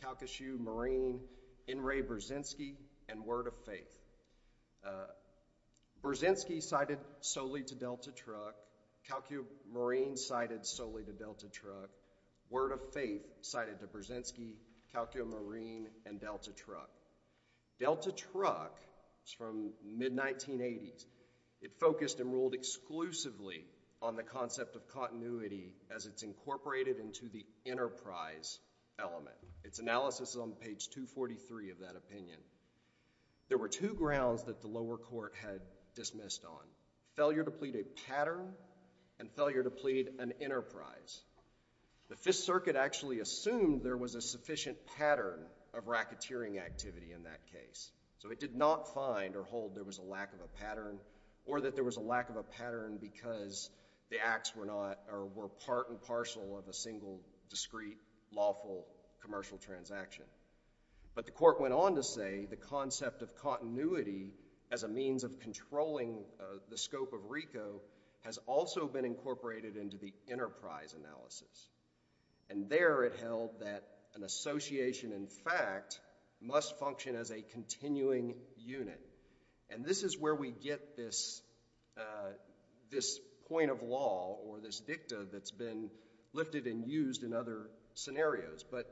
Calcasieu 0.03 0.59
Marine, 0.59 1.19
In 1.67 1.81
re 1.81 2.01
Burzynski, 2.01 2.75
and 3.09 3.23
Word 3.23 3.47
of 3.47 3.53
Faith. 3.65 3.91
Uh, 4.85 5.05
Burzynski 6.03 6.63
cited 6.63 6.97
solely 7.19 7.61
to 7.63 7.75
Delta 7.75 8.11
Truck. 8.11 8.55
Calcasieu 9.07 9.45
Marine 9.71 10.17
cited 10.17 10.65
solely 10.65 11.03
to 11.03 11.11
Delta 11.11 11.47
Truck. 11.47 11.89
Word 12.49 12.71
of 12.71 12.91
Faith 12.91 13.23
cited 13.41 13.79
to 13.79 13.85
Burzynski, 13.85 14.55
Calcasieu 14.93 15.25
Marine, 15.25 15.87
and 16.07 16.19
Delta 16.19 16.53
Truck. 16.53 16.89
Delta 17.79 18.11
Truck 18.11 18.79
is 19.25 19.33
from 19.33 19.73
mid-1980s. 19.85 21.05
It 21.61 21.79
focused 21.79 22.19
and 22.19 22.33
ruled 22.33 22.55
exclusively 22.55 23.63
on 24.01 24.15
the 24.15 24.23
concept 24.23 24.75
of 24.75 24.87
continuity 24.87 25.75
as 25.95 26.07
it's 26.07 26.23
incorporated 26.23 26.97
into 26.97 27.29
the 27.29 27.45
enterprise 27.67 28.57
element. 28.99 29.35
Its 29.63 29.77
analysis 29.77 30.31
is 30.31 30.37
on 30.37 30.53
page 30.53 30.89
243 30.89 31.69
of 31.69 31.79
that 31.79 31.95
opinion. 31.95 32.39
There 33.49 33.59
were 33.59 33.67
two 33.67 33.93
grounds 33.93 34.43
that 34.45 34.61
the 34.61 34.67
lower 34.67 34.97
court 34.97 35.33
had 35.39 35.59
dismissed 35.95 36.45
on. 36.45 36.65
Failure 37.15 37.43
to 37.43 37.51
plead 37.51 37.75
a 37.75 37.83
pattern 38.09 38.53
and 39.19 39.29
failure 39.31 39.63
to 39.63 39.69
plead 39.69 40.09
an 40.19 40.33
enterprise. 40.41 41.21
The 42.09 42.15
Fifth 42.15 42.37
Circuit 42.37 42.75
actually 42.75 43.19
assumed 43.19 43.83
there 43.83 43.97
was 43.97 44.15
a 44.15 44.21
sufficient 44.21 44.77
pattern 44.97 45.39
of 45.73 45.85
racketeering 45.85 46.59
activity 46.59 47.11
in 47.13 47.23
that 47.23 47.39
case. 47.51 47.91
So 48.19 48.29
it 48.31 48.39
did 48.39 48.55
not 48.55 48.93
find 48.93 49.35
or 49.35 49.43
hold 49.43 49.75
there 49.75 49.83
was 49.83 49.97
a 49.97 50.03
lack 50.03 50.33
of 50.33 50.39
a 50.41 50.63
pattern 50.63 50.99
or 51.45 51.61
that 51.61 51.75
there 51.75 51.83
was 51.83 51.97
a 51.97 52.01
lack 52.01 52.29
of 52.29 52.35
a 52.35 52.43
pattern 52.43 52.97
because 52.99 53.69
the 54.09 54.19
acts 54.19 54.55
were 54.55 54.65
not 54.65 54.99
or 55.11 55.25
were 55.25 55.47
part 55.47 55.89
and 55.89 56.01
parcel 56.01 56.57
of 56.57 56.67
a 56.67 56.73
single 56.73 57.21
discrete 57.49 57.97
lawful 58.31 58.85
commercial 59.21 59.57
transaction. 59.57 60.25
But 61.15 61.25
the 61.25 61.31
court 61.31 61.59
went 61.59 61.73
on 61.73 61.95
to 61.95 62.03
say 62.03 62.45
the 62.45 62.55
concept 62.55 63.21
of 63.21 63.35
continuity 63.35 64.33
as 64.71 64.83
a 64.83 64.87
means 64.87 65.23
of 65.23 65.39
controlling 65.39 66.23
uh, 66.39 66.43
the 66.69 66.77
scope 66.77 67.13
of 67.13 67.29
RICO 67.29 67.81
has 68.21 68.37
also 68.47 68.87
been 68.87 69.05
incorporated 69.05 69.75
into 69.75 69.97
the 69.97 70.13
enterprise 70.29 70.95
analysis. 70.97 71.69
And 72.49 72.69
there 72.69 73.03
it 73.03 73.19
held 73.19 73.59
that 73.59 73.83
an 74.15 74.23
association 74.23 75.11
in 75.11 75.27
fact 75.27 75.99
must 76.41 76.77
function 76.79 77.15
as 77.15 77.31
a 77.31 77.41
continuing 77.41 78.35
unit. 78.57 78.99
And 79.69 79.85
this 79.85 80.03
is 80.03 80.17
where 80.17 80.35
we 80.35 80.51
get 80.51 80.95
this 80.95 81.41
uh, 81.97 82.31
point 83.47 83.69
of 83.69 83.81
law 83.83 84.37
or 84.45 84.59
this 84.59 84.79
dicta 84.79 85.25
that's 85.31 85.51
been 85.51 85.89
lifted 86.33 86.67
and 86.67 86.87
used 86.87 87.23
in 87.23 87.33
other 87.33 87.69
scenarios. 87.95 88.63
But 88.69 88.89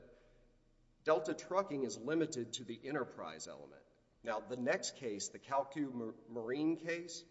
Delta 1.04 1.34
Trucking 1.34 1.84
is 1.84 1.98
limited 1.98 2.52
to 2.54 2.64
the 2.64 2.78
enterprise 2.84 3.48
element. 3.48 3.82
Now 4.24 4.42
the 4.48 4.56
next 4.56 4.96
case, 4.96 5.28
the 5.28 5.38
Calcasieu 5.38 6.12
Marine 6.32 6.76
case, 6.76 7.24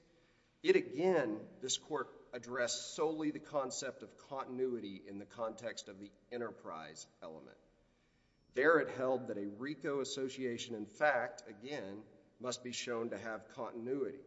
it 0.63 0.75
again, 0.75 1.37
this 1.61 1.77
court 1.77 2.09
addressed 2.33 2.95
solely 2.95 3.31
the 3.31 3.39
concept 3.39 4.03
of 4.03 4.09
continuity 4.29 5.01
in 5.07 5.19
the 5.19 5.25
context 5.25 5.87
of 5.87 5.99
the 5.99 6.11
enterprise 6.31 7.07
element. 7.23 7.57
There 8.55 8.79
it 8.79 8.89
held 8.97 9.27
that 9.27 9.37
a 9.37 9.47
RICO 9.57 10.01
association 10.01 10.75
in 10.75 10.85
fact, 10.85 11.43
again, 11.47 12.01
must 12.41 12.63
be 12.63 12.71
shown 12.71 13.09
to 13.09 13.17
have 13.17 13.47
continuity. 13.55 14.19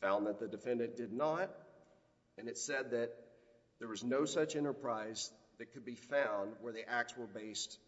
Found 0.00 0.26
that 0.26 0.38
the 0.38 0.48
defendant 0.48 0.96
did 0.96 1.12
not 1.12 1.50
and 2.36 2.48
it 2.48 2.58
said 2.58 2.92
that 2.92 3.12
there 3.78 3.88
was 3.88 4.04
no 4.04 4.24
such 4.24 4.56
enterprise 4.56 5.32
that 5.58 5.72
could 5.72 5.84
be 5.84 5.94
found 5.94 6.52
where 6.60 6.72
the 6.72 6.88
acts 6.88 7.16
were 7.16 7.26
based 7.26 7.78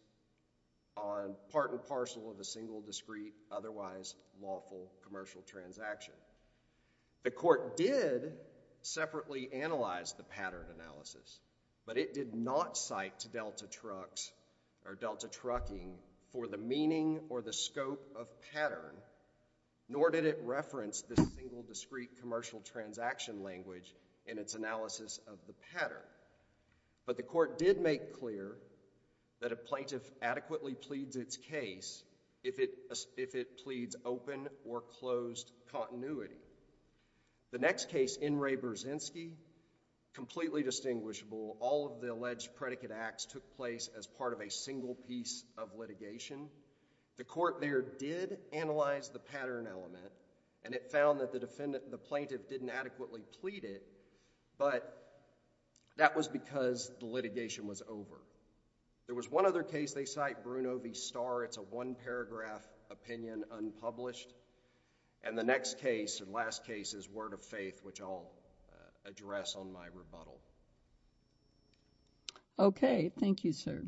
on 0.97 1.35
part 1.53 1.73
and 1.73 1.85
parcel 1.87 2.31
of 2.31 2.41
a 2.41 2.45
single 2.45 2.81
discrete 2.81 3.35
otherwise 3.51 4.15
lawful 4.41 4.91
commercial 5.07 5.43
transaction. 5.43 6.15
The 7.23 7.31
court 7.31 7.77
did 7.77 8.33
separately 8.83 9.51
analyze 9.53 10.15
the 10.15 10.23
pattern 10.23 10.67
analysis, 10.75 11.41
but 11.87 11.99
it 11.99 12.15
did 12.15 12.35
not 12.35 12.77
cite 12.77 13.19
to 13.21 13.29
Delta 13.29 13.67
Trucks 13.67 14.33
or 14.87 14.95
Delta 14.95 15.29
Trucking 15.29 15.93
for 16.33 16.47
the 16.47 16.57
meaning 16.57 17.21
or 17.29 17.43
the 17.43 17.53
scope 17.53 18.03
of 18.17 18.29
pattern, 18.53 18.95
nor 19.89 20.11
did 20.11 20.25
it 20.25 20.39
reference 20.45 21.03
the 21.03 21.17
single 21.17 21.63
discrete 21.63 22.21
commercial 22.21 22.61
transaction 22.61 23.43
language 23.43 23.95
in 24.27 24.39
its 24.39 24.55
analysis 24.55 25.21
of 25.27 25.39
the 25.47 25.55
pattern. 25.75 26.03
But 27.07 27.17
the 27.17 27.23
court 27.23 27.59
did 27.59 27.81
make 27.81 28.19
clear 28.19 28.57
that 29.41 29.53
a 29.53 29.57
plaintiff 29.57 30.03
adequately 30.23 30.75
pleads 30.75 31.17
its 31.17 31.37
case 31.37 32.03
if 32.43 32.59
it 32.59 33.59
pleads 33.63 33.97
open 34.05 34.49
or 34.65 34.83
closed 35.01 35.51
continuity. 35.71 36.41
The 37.53 37.59
next 37.59 37.91
case, 37.91 38.17
In 38.17 38.39
re 38.39 38.57
Burzynski, 38.57 39.33
completely 40.15 40.63
distinguishable. 40.63 41.57
All 41.61 41.87
of 41.87 42.01
the 42.01 42.13
alleged 42.13 42.55
predicate 42.57 42.91
acts 42.91 43.27
took 43.27 43.57
place 43.57 43.89
as 43.97 44.07
part 44.07 44.33
of 44.33 44.41
a 44.41 44.51
single 44.51 44.95
piece 44.95 45.45
of 45.59 45.75
litigation. 45.77 46.49
The 47.19 47.25
court 47.25 47.61
there 47.61 47.83
did 47.83 48.39
analyze 48.53 49.11
the 49.11 49.19
pattern 49.19 49.67
element, 49.67 50.13
and 50.65 50.75
it 50.75 50.91
found 50.91 51.21
that 51.21 51.33
the 51.33 51.99
plaintiff 51.99 52.49
didn't 52.49 52.71
adequately 52.71 53.23
plead 53.41 53.65
it, 53.65 53.83
but 54.59 54.97
that 55.97 56.17
was 56.17 56.29
because 56.29 56.91
the 57.01 57.07
litigation 57.07 57.67
was 57.67 57.83
over. 57.89 58.17
There 59.11 59.17
was 59.17 59.29
one 59.29 59.45
other 59.45 59.65
case 59.65 59.93
they 59.93 60.05
cite, 60.05 60.45
Bruno 60.45 60.79
v. 60.79 60.95
Starr. 60.95 61.43
It's 61.43 61.57
a 61.57 61.63
one-paragraph 61.63 62.65
opinion, 62.93 63.43
unpublished. 63.51 64.33
And 65.25 65.37
the 65.37 65.43
next 65.43 65.81
case, 65.81 66.21
and 66.21 66.33
last 66.33 66.65
case, 66.65 66.95
is 66.95 67.09
Word 67.09 67.33
of 67.33 67.43
Faith, 67.43 67.81
which 67.83 68.01
I'll 68.01 68.31
uh, 68.71 69.09
address 69.11 69.57
on 69.57 69.73
my 69.73 69.87
rebuttal. 69.87 70.39
Okay. 72.57 73.11
Thank 73.19 73.43
you, 73.43 73.53
sir. 73.53 73.83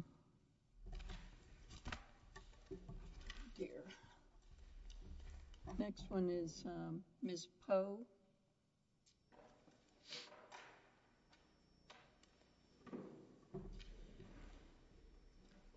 Dear. 3.56 3.84
Next 5.78 6.02
one 6.08 6.30
is 6.30 6.64
um, 6.66 7.00
Ms. 7.22 7.46
Poe. 7.68 8.00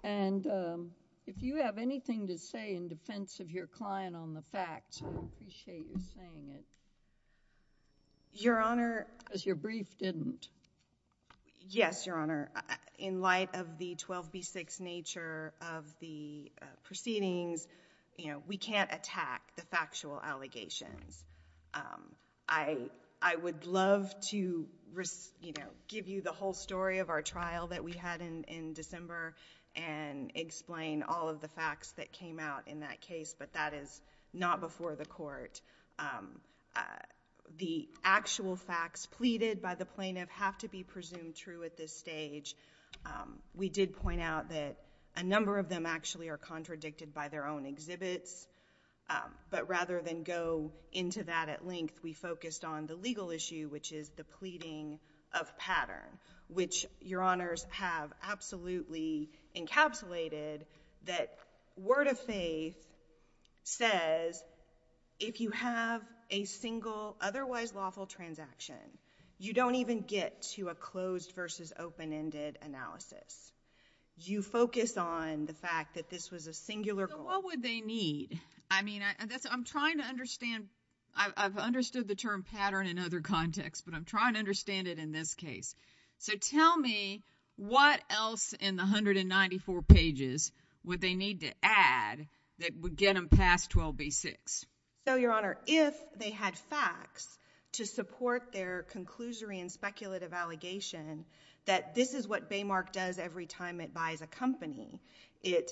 And 0.05 0.45
um, 0.45 0.91
if 1.25 1.41
you 1.41 1.63
have 1.63 1.79
anything 1.79 2.27
to 2.27 2.37
say 2.37 2.75
in 2.75 2.87
defense 2.87 3.39
of 3.39 3.49
your 3.49 3.65
client 3.65 4.15
on 4.15 4.35
the 4.35 4.43
facts, 4.51 5.01
I 5.03 5.09
appreciate 5.09 5.87
you 5.89 5.99
saying 6.15 6.51
it. 6.53 6.63
Your 8.31 8.61
Honor. 8.61 9.07
Because 9.25 9.43
your 9.43 9.55
brief 9.55 9.97
didn't. 9.97 10.47
Yes, 11.67 12.05
Your 12.05 12.17
Honor. 12.17 12.51
In 12.99 13.21
light 13.21 13.49
of 13.55 13.79
the 13.79 13.95
12b6 13.95 14.79
nature 14.79 15.53
of 15.73 15.91
the 15.99 16.51
uh, 16.61 16.65
proceedings, 16.83 17.67
you 18.15 18.27
know, 18.27 18.43
we 18.47 18.57
can't 18.57 18.93
attack 18.93 19.41
the 19.55 19.63
factual 19.63 20.21
allegations. 20.23 21.23
Um, 21.73 22.03
I 22.47 23.35
would 23.41 23.65
love 23.65 24.13
to, 24.29 24.37
you 24.37 25.53
know, 25.57 25.65
give 25.87 26.07
you 26.07 26.21
the 26.21 26.31
whole 26.31 26.53
story 26.53 26.99
of 26.99 27.09
our 27.09 27.23
trial 27.23 27.67
that 27.67 27.83
we 27.83 27.93
had 27.93 28.21
in 28.21 28.73
December 28.73 29.33
and 29.75 30.31
explain 30.35 31.03
all 31.03 31.29
of 31.29 31.41
the 31.41 31.47
facts 31.49 31.91
that 31.93 32.11
came 32.11 32.39
out 32.39 32.67
in 32.67 32.81
that 32.81 33.01
case, 33.01 33.35
but 33.37 33.53
that 33.53 33.73
is 33.73 34.01
not 34.33 34.61
before 34.61 34.95
the 34.95 35.05
court. 35.05 35.61
Um, 35.99 36.39
uh, 36.75 36.81
the 37.57 37.87
actual 38.03 38.55
facts 38.55 39.05
pleaded 39.05 39.61
by 39.61 39.75
the 39.75 39.85
plaintiff 39.85 40.29
have 40.29 40.57
to 40.59 40.67
be 40.67 40.83
presumed 40.83 41.35
true 41.35 41.63
at 41.63 41.77
this 41.77 41.95
stage. 41.95 42.55
Um, 43.05 43.39
we 43.53 43.69
did 43.69 43.95
point 43.95 44.21
out 44.21 44.49
that 44.49 44.77
a 45.15 45.23
number 45.23 45.57
of 45.57 45.69
them 45.69 45.85
actually 45.85 46.29
are 46.29 46.37
contradicted 46.37 47.13
by 47.13 47.29
their 47.29 47.45
own 47.47 47.65
exhibits, 47.65 48.47
um, 49.09 49.31
but 49.51 49.69
rather 49.69 50.01
than 50.01 50.23
go 50.23 50.71
into 50.91 51.23
that 51.23 51.49
at 51.49 51.65
length, 51.65 51.99
we 52.03 52.13
focused 52.13 52.65
on 52.65 52.87
the 52.87 52.95
legal 52.95 53.29
issue, 53.29 53.67
which 53.69 53.91
is 53.91 54.09
the 54.17 54.23
pleading 54.23 54.99
of 55.33 55.55
pattern, 55.57 56.19
which 56.47 56.85
Your 57.01 57.21
Honors 57.21 57.65
have 57.69 58.11
absolutely 58.23 59.29
encapsulated 59.55 60.61
that 61.05 61.37
Word 61.77 62.07
of 62.07 62.19
Faith 62.19 62.75
says 63.63 64.43
if 65.19 65.41
you 65.41 65.51
have 65.51 66.01
a 66.29 66.45
single 66.45 67.15
otherwise 67.21 67.73
lawful 67.73 68.05
transaction, 68.05 68.75
you 69.37 69.53
don't 69.53 69.75
even 69.75 70.01
get 70.01 70.41
to 70.41 70.69
a 70.69 70.75
closed 70.75 71.33
versus 71.35 71.73
open-ended 71.77 72.57
analysis. 72.61 73.51
You 74.17 74.41
focus 74.41 74.95
on 74.97 75.45
the 75.45 75.53
fact 75.53 75.95
that 75.95 76.09
this 76.09 76.31
was 76.31 76.47
a 76.47 76.53
singular 76.53 77.07
goal. 77.07 77.17
So 77.17 77.23
what 77.23 77.43
would 77.45 77.61
they 77.61 77.81
need? 77.81 78.39
I 78.71 78.81
mean, 78.81 79.03
I'm 79.51 79.65
trying 79.65 79.97
to 79.97 80.05
understand. 80.05 80.67
I've 81.15 81.57
understood 81.57 82.07
the 82.07 82.15
term 82.15 82.43
pattern 82.43 82.87
in 82.87 82.97
other 82.97 83.21
contexts, 83.21 83.83
but 83.85 83.93
I'm 83.93 84.05
trying 84.05 84.33
to 84.33 84.39
understand 84.39 84.87
it 84.87 84.99
in 84.99 85.11
this 85.11 85.33
case. 85.33 85.75
So 86.17 86.33
tell 86.35 86.77
me 86.77 87.23
what 87.57 88.01
else 88.09 88.53
in 88.53 88.75
the 88.75 88.83
194 88.83 89.81
pages 89.83 90.51
would 90.83 91.01
they 91.01 91.15
need 91.15 91.41
to 91.41 91.51
add 91.63 92.27
that 92.59 92.71
would 92.79 92.95
get 92.95 93.15
them 93.15 93.29
past 93.29 93.71
12b6? 93.71 94.65
So, 95.07 95.15
Your 95.15 95.31
Honor, 95.31 95.57
if 95.67 95.95
they 96.17 96.31
had 96.31 96.57
facts 96.57 97.37
to 97.73 97.85
support 97.85 98.51
their 98.51 98.85
conclusory 98.93 99.59
and 99.61 99.71
speculative 99.71 100.33
allegation 100.33 101.25
that 101.65 101.95
this 101.95 102.13
is 102.13 102.27
what 102.27 102.49
Baymark 102.49 102.91
does 102.91 103.19
every 103.19 103.45
time 103.45 103.81
it 103.81 103.93
buys 103.93 104.21
a 104.21 104.27
company, 104.27 105.01
it 105.43 105.71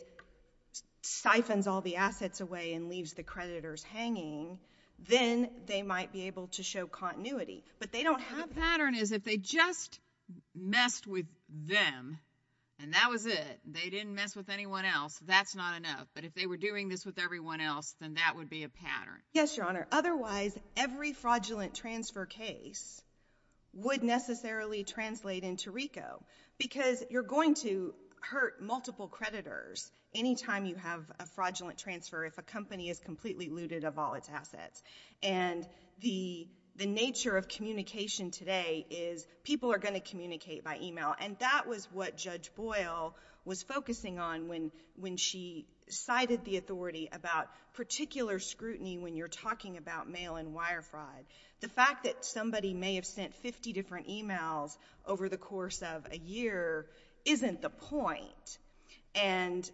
siphons 1.01 1.67
all 1.67 1.81
the 1.81 1.97
assets 1.97 2.41
away 2.41 2.73
and 2.73 2.89
leaves 2.89 3.13
the 3.13 3.23
creditors 3.23 3.83
hanging, 3.83 4.57
then 5.07 5.49
they 5.65 5.81
might 5.81 6.11
be 6.11 6.27
able 6.27 6.47
to 6.47 6.63
show 6.63 6.87
continuity. 6.87 7.63
But 7.79 7.91
they 7.91 8.03
don't 8.03 8.21
have 8.21 8.49
that. 8.49 8.55
The 8.55 8.61
pattern 8.61 8.95
is 8.95 9.11
if 9.11 9.23
they 9.23 9.37
just 9.37 9.99
messed 10.55 11.07
with 11.07 11.25
them 11.49 12.19
and 12.79 12.93
that 12.93 13.09
was 13.09 13.25
it, 13.25 13.59
they 13.65 13.89
didn't 13.89 14.15
mess 14.15 14.36
with 14.36 14.49
anyone 14.49 14.83
else, 14.83 15.17
that's 15.25 15.55
not 15.55 15.77
enough. 15.77 16.07
But 16.15 16.25
if 16.25 16.33
they 16.33 16.47
were 16.47 16.57
doing 16.57 16.89
this 16.89 17.05
with 17.05 17.19
everyone 17.19 17.62
else, 17.62 17.95
then 18.01 18.15
that 18.15 18.36
would 18.36 18.49
be 18.49 18.63
a 18.63 18.69
pattern. 18.69 19.21
Yes, 19.31 19.55
Your 19.55 19.67
Honor. 19.67 19.88
Otherwise, 19.91 20.57
every 20.75 21.13
fraudulent 21.13 21.75
transfer 21.75 22.25
case 22.25 23.01
would 23.73 24.03
necessarily 24.03 24.83
translate 24.83 25.43
into 25.43 25.71
RICO 25.71 26.23
because 26.57 27.03
you're 27.09 27.23
going 27.23 27.55
to 27.55 27.93
hurt 28.21 28.62
multiple 28.62 29.07
creditors 29.07 29.91
any 30.15 30.36
time 30.36 30.65
you 30.65 30.75
have 30.75 31.03
a 31.19 31.25
fraudulent 31.25 31.77
transfer 31.77 32.25
if 32.25 32.38
a 32.38 32.43
company 32.43 32.89
is 32.89 32.99
completely 32.99 33.49
looted 33.49 33.83
of 33.83 33.97
all 33.97 34.13
its 34.13 34.29
assets. 34.29 34.81
And 35.21 35.67
the 36.01 36.47
nature 36.79 37.38
of 37.38 37.47
communication 37.47 38.31
today 38.31 38.86
is 38.89 39.27
people 39.43 39.71
are 39.71 39.77
going 39.77 39.93
to 39.93 39.99
communicate 39.99 40.63
by 40.63 40.79
email. 40.81 41.13
And 41.19 41.38
that 41.39 41.67
was 41.67 41.88
what 41.91 42.17
Judge 42.17 42.51
Boyle 42.55 43.15
was 43.45 43.62
focusing 43.62 44.19
on 44.19 44.47
when 44.47 45.17
she 45.17 45.65
cited 45.89 46.45
the 46.45 46.57
authority 46.57 47.09
about 47.12 47.49
particular 47.73 48.39
scrutiny 48.39 48.97
when 48.97 49.15
you're 49.15 49.27
talking 49.27 49.77
about 49.77 50.09
mail 50.09 50.38
and 50.38 50.53
wire 50.53 50.81
fraud. 50.81 51.25
The 51.59 51.67
fact 51.67 52.05
that 52.05 52.23
somebody 52.25 52.73
may 52.73 52.95
have 52.95 53.05
sent 53.05 53.33
50 53.36 53.73
different 53.73 54.07
emails 54.07 54.77
over 55.05 55.29
the 55.29 55.38
course 55.38 55.81
of 55.81 56.07
a 56.12 56.17
year 56.17 56.88
isn't 57.25 57.62
the 57.62 57.69
point. 57.69 58.57
And 59.15 59.69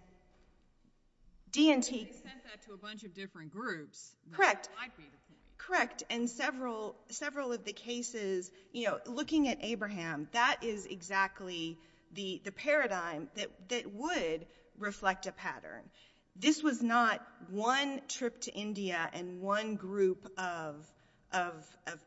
D&T... 1.51 1.79
They 1.81 2.11
sent 2.11 2.43
that 2.43 2.61
to 2.67 2.73
a 2.73 2.77
bunch 2.77 3.03
of 3.03 3.13
different 3.13 3.51
groups. 3.51 4.11
Correct. 4.31 4.69
That 4.69 4.75
might 4.79 4.97
be 4.97 5.03
the 5.03 5.09
point. 5.09 5.28
Correct. 5.69 6.03
And 6.09 6.27
several 6.27 6.95
of 7.11 7.63
the 7.63 7.73
cases, 7.73 8.49
you 8.73 8.87
know, 8.87 8.99
looking 9.05 9.47
at 9.49 9.59
Abraham, 9.61 10.27
that 10.31 10.57
is 10.63 10.87
exactly 10.87 11.77
the 12.11 12.41
paradigm 12.55 13.29
that 13.35 13.85
would 13.93 14.47
reflect 14.79 15.27
a 15.27 15.31
pattern. 15.31 15.83
This 16.35 16.63
was 16.63 16.81
not 16.81 17.21
one 17.49 18.01
trip 18.07 18.41
to 18.41 18.51
India 18.51 19.09
and 19.13 19.41
one 19.41 19.75
group 19.75 20.27
of 20.37 20.91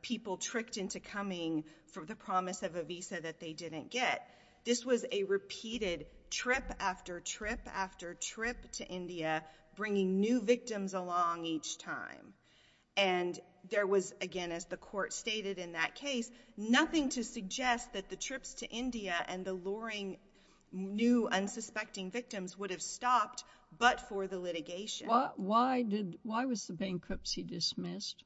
people 0.03 0.39
tricked 0.39 0.77
into 0.77 0.99
coming 0.99 1.63
for 1.93 2.05
the 2.05 2.17
promise 2.17 2.65
of 2.65 2.75
a 2.75 2.83
visa 2.83 3.21
that 3.21 3.39
they 3.39 3.53
didn't 3.53 3.91
get. 3.91 4.23
This 4.65 4.85
was 4.85 5.05
a 5.13 5.23
repeated 5.25 6.07
trip 6.31 6.65
after 6.81 7.21
trip 7.21 7.61
after 7.73 8.15
trip 8.15 8.73
to 8.73 8.87
India, 8.89 9.45
bringing 9.77 10.19
new 10.19 10.41
victims 10.43 10.95
along 10.95 11.45
each 11.45 11.79
time. 11.79 12.35
And 12.97 13.39
there 13.71 13.87
was, 13.87 14.13
again, 14.21 14.53
as 14.53 14.67
the 14.67 14.77
court 14.77 15.13
stated 15.13 15.59
in 15.59 15.73
that 15.73 15.95
case, 15.95 16.31
nothing 16.57 17.09
to 17.11 17.25
suggest 17.25 17.93
that 17.93 18.09
the 18.09 18.17
trips 18.17 18.55
to 18.55 18.69
India 18.69 19.15
and 19.29 19.45
the 19.45 19.55
luring 19.55 20.19
new 20.73 21.29
unsuspecting 21.29 22.11
victims 22.11 22.59
would 22.59 22.71
have 22.71 22.83
stopped 22.83 23.45
but 23.79 24.01
for 24.09 24.27
the 24.27 24.39
litigation. 24.39 25.09
Why 25.09 25.83
did 25.83 26.19
why 26.23 26.45
was 26.45 26.67
the 26.67 26.75
bankruptcy 26.75 27.43
dismissed? 27.43 28.23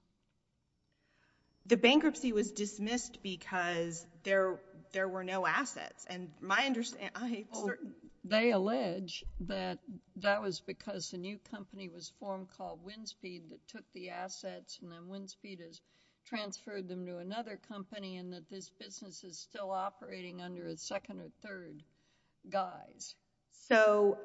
The 1.66 1.76
bankruptcy 1.76 2.32
was 2.32 2.52
dismissed 2.52 3.22
because 3.22 4.06
there 4.22 4.58
were 4.94 5.24
no 5.24 5.46
assets. 5.46 6.06
And 6.08 6.30
my 6.40 6.64
understanding... 6.64 7.10
Oh, 7.52 7.70
They 8.28 8.50
allege 8.50 9.24
that 9.40 9.78
that 10.16 10.42
was 10.42 10.58
because 10.58 11.12
a 11.12 11.16
new 11.16 11.38
company 11.50 11.88
was 11.88 12.12
formed 12.18 12.48
called 12.56 12.84
Windspeed 12.84 13.50
that 13.50 13.68
took 13.68 13.84
the 13.92 14.10
assets 14.10 14.80
and 14.82 14.90
then 14.90 15.06
Windspeed 15.08 15.60
has 15.60 15.80
transferred 16.24 16.88
them 16.88 17.06
to 17.06 17.18
another 17.18 17.56
company 17.68 18.16
and 18.16 18.32
that 18.32 18.50
this 18.50 18.68
business 18.80 19.22
is 19.22 19.38
still 19.38 19.70
operating 19.70 20.40
under 20.40 20.66
a 20.66 20.76
second 20.76 21.20
or 21.20 21.30
third 21.40 21.84
guise. 22.50 23.14
So 23.68 24.18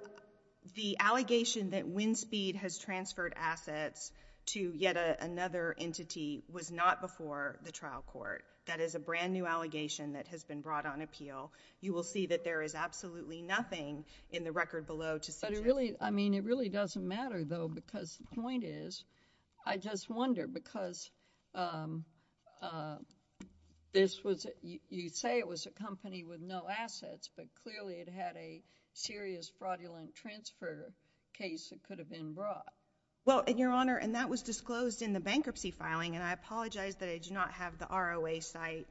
the 0.75 0.97
allegation 0.99 1.69
that 1.69 1.87
Windspeed 1.87 2.55
has 2.55 2.79
transferred 2.79 3.33
assets 3.35 4.11
to 4.47 4.73
yet 4.75 4.97
another 5.21 5.75
entity 5.77 6.43
was 6.51 6.71
not 6.71 7.01
before 7.01 7.59
the 7.63 7.71
trial 7.71 8.03
court. 8.07 8.43
That 8.67 8.79
is 8.79 8.93
a 8.95 8.99
brand 8.99 9.33
new 9.33 9.45
allegation 9.47 10.13
that 10.13 10.27
has 10.27 10.43
been 10.43 10.61
brought 10.61 10.85
on 10.85 11.01
appeal. 11.01 11.51
You 11.81 11.93
will 11.93 12.03
see 12.03 12.27
that 12.27 12.43
there 12.43 12.61
is 12.61 12.75
absolutely 12.75 13.41
nothing 13.41 14.05
in 14.31 14.43
the 14.43 14.51
record 14.51 14.85
below 14.85 15.17
to 15.17 15.31
suggest... 15.31 15.53
But 15.53 15.59
it 15.59 15.65
really, 15.65 15.95
I 15.99 16.11
mean, 16.11 16.33
it 16.33 16.43
really 16.43 16.69
doesn't 16.69 17.05
matter 17.05 17.43
though 17.43 17.67
because 17.67 18.17
the 18.17 18.41
point 18.41 18.63
is, 18.63 19.03
I 19.65 19.77
just 19.77 20.09
wonder 20.09 20.47
because 20.47 21.09
um, 21.55 22.05
uh, 22.61 22.97
this 23.93 24.23
was, 24.23 24.45
you 24.61 25.09
say 25.09 25.39
it 25.39 25.47
was 25.47 25.65
a 25.65 25.71
company 25.71 26.23
with 26.23 26.41
no 26.41 26.63
assets, 26.69 27.29
but 27.35 27.45
clearly 27.63 27.95
it 27.95 28.09
had 28.09 28.35
a 28.37 28.61
serious 28.93 29.51
fraudulent 29.57 30.15
transfer 30.15 30.93
case 31.33 31.69
that 31.69 31.83
could 31.83 31.99
have 31.99 32.09
been 32.09 32.33
brought. 32.33 32.65
Well, 33.23 33.43
Your 33.55 33.71
Honor, 33.71 33.97
and 33.97 34.15
that 34.15 34.29
was 34.29 34.41
disclosed 34.41 35.03
in 35.03 35.13
the 35.13 35.19
bankruptcy 35.19 35.69
filing, 35.69 36.15
and 36.15 36.23
I 36.23 36.33
apologize 36.33 36.95
that 36.95 37.09
I 37.09 37.19
do 37.19 37.33
not 37.35 37.51
have 37.51 37.77
the 37.77 37.85
ROA 37.85 38.41
cite 38.41 38.87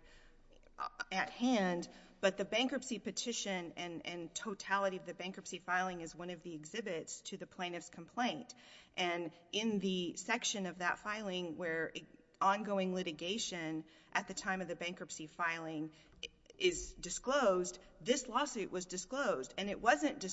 uh, 0.78 0.84
at 1.10 1.30
hand, 1.30 1.88
but 2.20 2.36
the 2.36 2.44
bankruptcy 2.44 3.00
petition 3.00 3.72
and 3.76 4.02
and 4.04 4.32
totality 4.32 4.98
of 4.98 5.06
the 5.06 5.14
bankruptcy 5.14 5.60
filing 5.66 6.00
is 6.00 6.14
one 6.14 6.30
of 6.30 6.40
the 6.44 6.54
exhibits 6.54 7.20
to 7.22 7.38
the 7.38 7.46
plaintiff's 7.46 7.88
complaint. 7.88 8.54
And 8.96 9.32
in 9.52 9.80
the 9.80 10.14
section 10.14 10.66
of 10.66 10.78
that 10.78 11.00
filing 11.00 11.56
where 11.56 11.90
ongoing 12.40 12.94
litigation 12.94 13.82
at 14.12 14.28
the 14.28 14.34
time 14.34 14.60
of 14.60 14.68
the 14.68 14.76
bankruptcy 14.76 15.26
filing 15.26 15.90
is 16.60 16.92
disclosed, 17.00 17.78
this 18.02 18.28
lawsuit 18.28 18.72
was 18.72 18.86
disclosed, 18.86 19.52
and 19.58 19.68
it 19.68 19.82
wasn't 19.82 20.24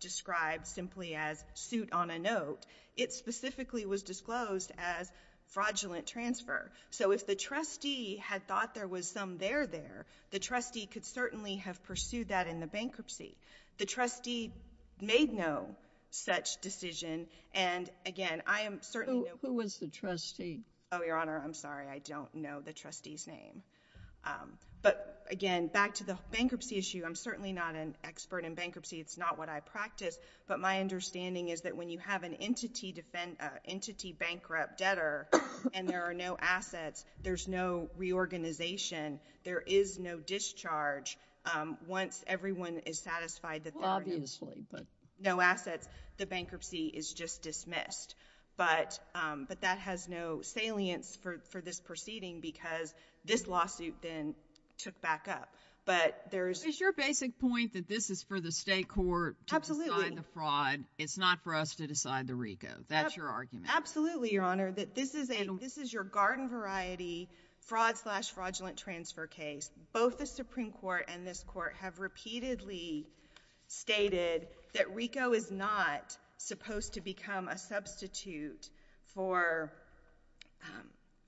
described 0.00 0.66
simply 0.66 1.14
as 1.14 1.42
suit 1.54 1.92
on 1.92 2.10
a 2.10 2.18
note. 2.18 2.64
It 2.96 3.12
specifically 3.12 3.86
was 3.86 4.02
disclosed 4.02 4.72
as 4.78 5.10
fraudulent 5.48 6.06
transfer. 6.06 6.70
So 6.90 7.12
if 7.12 7.26
the 7.26 7.34
trustee 7.34 8.16
had 8.16 8.46
thought 8.48 8.74
there 8.74 8.88
was 8.88 9.08
some 9.08 9.38
there 9.38 9.66
there, 9.66 10.06
the 10.30 10.38
trustee 10.38 10.86
could 10.86 11.04
certainly 11.04 11.56
have 11.56 11.82
pursued 11.84 12.28
that 12.28 12.46
in 12.46 12.60
the 12.60 12.66
bankruptcy. 12.66 13.36
The 13.78 13.86
trustee 13.86 14.52
made 15.00 15.32
no 15.32 15.74
such 16.10 16.60
decision, 16.60 17.26
and 17.54 17.88
again, 18.04 18.42
I 18.46 18.62
am 18.62 18.82
certainly... 18.82 19.30
Who 19.40 19.54
was 19.54 19.78
the 19.78 19.88
trustee? 19.88 20.60
Oh, 20.90 21.02
Your 21.02 21.16
Honor, 21.16 21.40
I'm 21.42 21.54
sorry, 21.54 21.88
I 21.88 21.98
don't 22.00 22.34
know 22.34 22.60
the 22.60 22.72
trustee's 22.72 23.26
name. 23.26 23.62
Um, 24.24 24.58
but 24.82 25.24
again, 25.30 25.68
back 25.68 25.94
to 25.94 26.04
the 26.04 26.18
bankruptcy 26.30 26.76
issue, 26.76 27.02
I'm 27.04 27.14
certainly 27.14 27.52
not 27.52 27.74
an 27.74 27.96
expert 28.04 28.44
in 28.44 28.54
bankruptcy. 28.54 29.00
It's 29.00 29.16
not 29.16 29.38
what 29.38 29.48
I 29.48 29.60
practice, 29.60 30.18
but 30.46 30.60
my 30.60 30.80
understanding 30.80 31.48
is 31.48 31.62
that 31.62 31.76
when 31.76 31.88
you 31.88 31.98
have 32.00 32.22
an 32.22 32.34
entity 32.34 32.94
uh, 33.40 33.48
bankrupt 34.18 34.78
debtor 34.78 35.28
and 35.74 35.88
there 35.88 36.04
are 36.04 36.14
no 36.14 36.36
assets, 36.40 37.04
there's 37.22 37.48
no 37.48 37.88
reorganization, 37.96 39.20
there 39.44 39.60
is 39.60 39.98
no 39.98 40.18
discharge. 40.18 41.16
Um, 41.54 41.76
once 41.88 42.22
everyone 42.28 42.82
is 42.86 43.00
satisfied 43.00 43.64
that 43.64 43.74
there 43.74 43.88
are 43.88 44.04
no 45.20 45.40
assets, 45.40 45.88
the 46.18 46.26
bankruptcy 46.26 46.86
is 46.86 47.12
just 47.12 47.42
dismissed. 47.42 48.14
But 48.56 48.98
um, 49.14 49.46
that 49.62 49.78
has 49.78 50.08
no 50.08 50.42
salience 50.42 51.18
for 51.50 51.60
this 51.60 51.80
proceeding 51.80 52.40
because 52.40 52.94
this 53.24 53.46
lawsuit 53.46 53.94
then 54.02 54.34
took 54.78 55.00
back 55.00 55.28
up. 55.28 55.48
But 55.84 56.16
there's... 56.30 56.64
Is 56.64 56.78
your 56.78 56.92
basic 56.92 57.40
point 57.40 57.72
that 57.72 57.88
this 57.88 58.08
is 58.08 58.22
for 58.22 58.40
the 58.40 58.52
state 58.52 58.86
court 58.86 59.36
to 59.48 59.58
decide 59.58 60.16
the 60.16 60.22
fraud, 60.32 60.84
it's 60.96 61.18
not 61.18 61.42
for 61.42 61.56
us 61.56 61.74
to 61.76 61.88
decide 61.88 62.28
the 62.28 62.36
RICO? 62.36 62.68
That's 62.88 63.16
your 63.16 63.28
argument? 63.28 63.66
Absolutely, 63.74 64.32
Your 64.32 64.44
Honor, 64.44 64.70
that 64.70 64.94
this 64.94 65.14
is 65.14 65.92
your 65.92 66.04
garden 66.04 66.48
variety 66.48 67.28
fraud 67.62 67.96
slash 67.96 68.30
fraudulent 68.30 68.76
transfer 68.76 69.26
case. 69.26 69.70
Both 69.92 70.18
the 70.18 70.26
Supreme 70.26 70.72
Court 70.72 71.08
and 71.12 71.26
this 71.26 71.42
court 71.46 71.74
have 71.80 71.98
repeatedly 71.98 73.06
stated 73.68 74.46
that 74.74 74.94
RICO 74.94 75.32
is 75.32 75.50
not 75.50 76.16
supposed 76.38 76.94
to 76.94 77.00
become 77.00 77.48
a 77.48 77.58
substitute 77.58 78.68
um, 79.16 79.68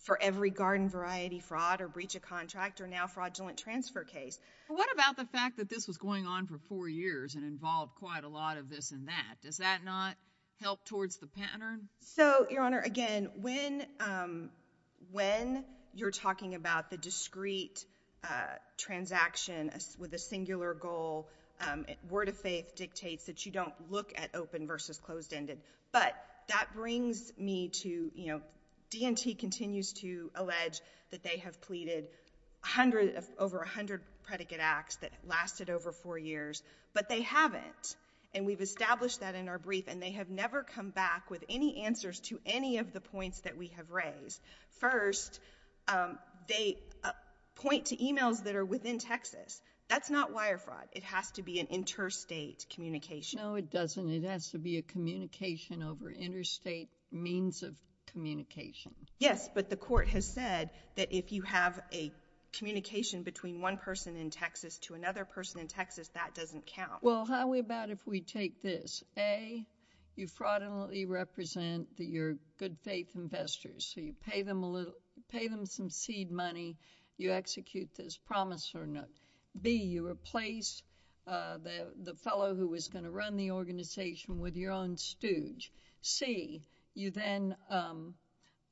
for 0.04 0.20
every 0.20 0.50
garden 0.50 0.88
variety 0.88 1.40
fraud 1.40 1.80
or 1.80 1.88
breach 1.88 2.14
of 2.14 2.22
contract 2.22 2.80
or 2.80 2.86
now 2.86 3.06
fraudulent 3.06 3.58
transfer 3.58 4.04
case. 4.04 4.38
What 4.68 4.92
about 4.92 5.16
the 5.16 5.24
fact 5.24 5.56
that 5.56 5.68
this 5.68 5.88
was 5.88 5.96
going 5.96 6.26
on 6.26 6.46
for 6.46 6.58
four 6.68 6.88
years 6.88 7.34
and 7.34 7.44
involved 7.44 7.94
quite 7.96 8.22
a 8.22 8.28
lot 8.28 8.58
of 8.58 8.68
this 8.68 8.92
and 8.92 9.08
that? 9.08 9.36
Does 9.42 9.56
that 9.56 9.82
not 9.82 10.14
help 10.60 10.84
towards 10.84 11.16
the 11.16 11.26
pattern? 11.26 11.88
So, 12.00 12.46
Your 12.50 12.62
Honor, 12.62 12.80
again, 12.80 13.30
when 13.40 13.86
um, 13.98 14.50
you're 15.94 16.10
talking 16.10 16.54
about 16.54 16.90
the 16.90 16.98
discrete 16.98 17.84
uh, 18.22 18.56
transaction 18.76 19.70
with 19.98 20.12
a 20.12 20.18
singular 20.18 20.74
goal, 20.74 21.28
um, 21.66 21.86
word 22.10 22.28
of 22.28 22.36
faith 22.36 22.74
dictates 22.76 23.24
that 23.24 23.46
you 23.46 23.52
don't 23.52 23.74
look 23.90 24.12
at 24.16 24.34
open 24.34 24.66
versus 24.66 24.98
closed-ended. 24.98 25.60
But 25.92 26.14
that 26.48 26.74
brings 26.74 27.32
me 27.38 27.68
to, 27.68 28.10
you 28.14 28.26
know, 28.26 28.40
D&T 28.94 29.34
continues 29.34 29.92
to 29.94 30.30
allege 30.34 30.80
that 31.10 31.22
they 31.22 31.38
have 31.38 31.60
pleaded 31.60 32.06
over 33.38 33.58
100 33.58 34.00
predicate 34.22 34.60
acts 34.60 34.96
that 34.96 35.10
lasted 35.26 35.68
over 35.68 35.92
four 35.92 36.16
years, 36.16 36.62
but 36.92 37.08
they 37.08 37.22
haven't. 37.22 37.96
And 38.34 38.46
we've 38.46 38.60
established 38.60 39.20
that 39.20 39.34
in 39.34 39.48
our 39.48 39.58
brief, 39.58 39.86
and 39.86 40.02
they 40.02 40.12
have 40.12 40.30
never 40.30 40.62
come 40.62 40.90
back 40.90 41.30
with 41.30 41.44
any 41.48 41.84
answers 41.84 42.20
to 42.20 42.40
any 42.46 42.78
of 42.78 42.92
the 42.92 43.00
points 43.00 43.40
that 43.40 43.56
we 43.56 43.68
have 43.76 43.90
raised. 43.90 44.40
First, 44.80 45.40
um, 45.88 46.18
they 46.48 46.78
uh, 47.04 47.12
point 47.56 47.86
to 47.86 47.96
emails 47.96 48.44
that 48.44 48.56
are 48.56 48.64
within 48.64 48.98
Texas. 48.98 49.60
That's 49.88 50.10
not 50.10 50.32
wire 50.32 50.58
fraud. 50.58 50.88
It 50.92 51.02
has 51.04 51.30
to 51.32 51.42
be 51.42 51.60
an 51.60 51.66
interstate 51.68 52.66
communication. 52.74 53.40
No, 53.40 53.54
it 53.54 53.70
doesn't. 53.70 54.08
It 54.08 54.24
has 54.24 54.50
to 54.50 54.58
be 54.58 54.78
a 54.78 54.82
communication 54.82 55.82
over 55.82 56.10
interstate 56.10 56.88
means 57.12 57.62
of 57.62 57.74
communication. 58.06 58.94
Yes, 59.18 59.48
but 59.54 59.70
the 59.70 59.76
court 59.76 60.08
has 60.08 60.26
said 60.26 60.70
that 60.96 61.12
if 61.12 61.32
you 61.32 61.42
have 61.42 61.80
a 61.92 62.12
communication 62.52 63.22
between 63.22 63.60
one 63.60 63.76
person 63.76 64.16
in 64.16 64.30
Texas 64.30 64.78
to 64.78 64.94
another 64.94 65.24
person 65.24 65.60
in 65.60 65.68
Texas, 65.68 66.08
that 66.14 66.34
doesn't 66.34 66.66
count. 66.66 67.02
Well, 67.02 67.24
how 67.24 67.52
about 67.54 67.90
if 67.90 68.06
we 68.06 68.20
take 68.20 68.62
this? 68.62 69.02
A, 69.18 69.66
you 70.16 70.28
fraudulently 70.28 71.06
represent 71.06 71.88
your 71.96 72.36
good 72.58 72.76
faith 72.82 73.10
investors. 73.14 73.92
So 73.92 74.00
you 74.00 74.14
pay 74.26 74.42
them 74.42 74.62
a 74.62 74.70
little 74.70 74.94
pay 75.28 75.48
them 75.48 75.66
some 75.66 75.90
seed 75.90 76.30
money. 76.30 76.76
You 77.16 77.32
execute 77.32 77.90
this 77.94 78.16
promissory 78.16 78.88
note. 78.88 79.08
B, 79.60 79.76
you 79.76 80.06
replace 80.06 80.82
uh, 81.26 81.58
the 82.02 82.14
fellow 82.14 82.54
who 82.54 82.68
was 82.68 82.88
going 82.88 83.04
to 83.04 83.10
run 83.10 83.36
the 83.36 83.52
organization 83.52 84.40
with 84.40 84.56
your 84.56 84.72
own 84.72 84.96
stooge. 84.96 85.72
C, 86.02 86.62
you 86.94 87.10
then 87.10 87.56
um, 87.70 88.14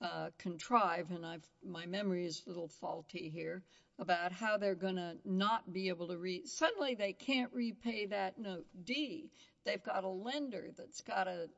uh, 0.01 0.29
contrive, 0.39 1.11
and 1.11 1.25
my 1.65 1.87
memory 1.87 2.27
is 2.27 2.43
a 2.47 2.49
little 2.49 2.69
faulty 2.69 3.29
here, 3.29 3.63
about 3.99 4.33
how 4.33 4.57
they're 4.57 4.75
going 4.75 4.97
to 4.97 5.17
not 5.25 5.73
be 5.73 5.89
able 5.89 6.09
to, 6.09 6.41
suddenly 6.45 6.95
they 6.95 7.13
can't 7.13 7.53
repay 7.53 8.07
that 8.07 8.39
note. 8.39 8.67
D, 8.85 9.31
they've 9.65 9.83
got 9.83 10.05
a 10.05 10.09
lender 10.09 10.71
that's 10.77 11.03
got 11.03 11.29
an 11.29 11.49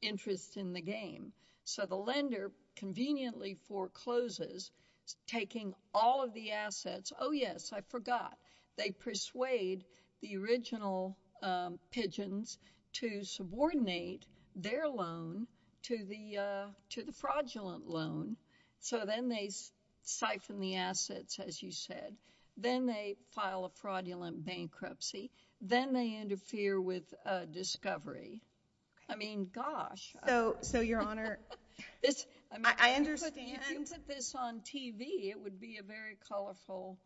interest 0.00 0.56
in 0.56 0.72
the 0.72 0.80
game. 0.80 1.32
So 1.64 1.84
the 1.84 1.96
lender 1.96 2.52
conveniently 2.76 3.56
forecloses, 3.68 4.70
taking 5.26 5.74
all 5.92 6.22
of 6.22 6.32
the 6.32 6.52
assets. 6.52 7.12
Oh, 7.18 7.32
yes, 7.32 7.72
I 7.72 7.80
forgot. 7.88 8.36
They 8.76 8.90
persuade 8.90 9.84
the 10.22 10.36
original 10.36 11.16
um, 11.42 11.78
pigeons 11.90 12.58
to 12.94 13.24
subordinate 13.24 14.24
their 14.56 14.88
loan 14.88 15.46
to 15.82 16.04
the 16.04 16.38
uh 16.38 16.66
to 16.90 17.02
the 17.02 17.12
fraudulent 17.12 17.88
loan. 17.88 18.36
So 18.80 19.04
then 19.04 19.28
they 19.28 19.50
siphon 20.02 20.60
the 20.60 20.76
assets, 20.76 21.38
as 21.38 21.62
you 21.62 21.70
said. 21.70 22.16
Then 22.56 22.86
they 22.86 23.16
file 23.30 23.64
a 23.64 23.70
fraudulent 23.70 24.44
bankruptcy. 24.44 25.30
Then 25.60 25.92
they 25.92 26.16
interfere 26.20 26.80
with 26.80 27.14
discovery. 27.52 28.42
I 29.08 29.16
mean, 29.16 29.50
gosh. 29.52 30.14
So, 30.26 30.56
so 30.60 30.80
Your 30.80 31.00
Honor, 31.00 31.38
this 32.02 32.26
I 32.64 32.92
understand. 32.94 33.34
If 33.36 33.70
you 33.70 33.78
put 33.80 34.06
this 34.06 34.34
on 34.34 34.60
TV, 34.60 35.30
it 35.30 35.40
would 35.40 35.60
be 35.60 35.78
a 35.78 35.82
very 35.82 36.16
colorful. 36.28 36.98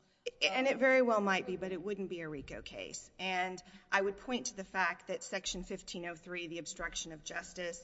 And 0.52 0.66
it 0.66 0.78
very 0.78 1.02
well 1.02 1.20
might 1.20 1.46
be, 1.46 1.56
but 1.56 1.72
it 1.72 1.82
wouldn't 1.82 2.10
be 2.10 2.20
a 2.20 2.28
RICO 2.28 2.60
case. 2.62 3.10
And 3.18 3.62
I 3.90 4.00
would 4.00 4.18
point 4.18 4.46
to 4.46 4.56
the 4.56 4.64
fact 4.64 5.08
that 5.08 5.22
Section 5.22 5.60
1503, 5.60 6.48
the 6.48 6.58
obstruction 6.58 7.12
of 7.12 7.24
justice, 7.24 7.82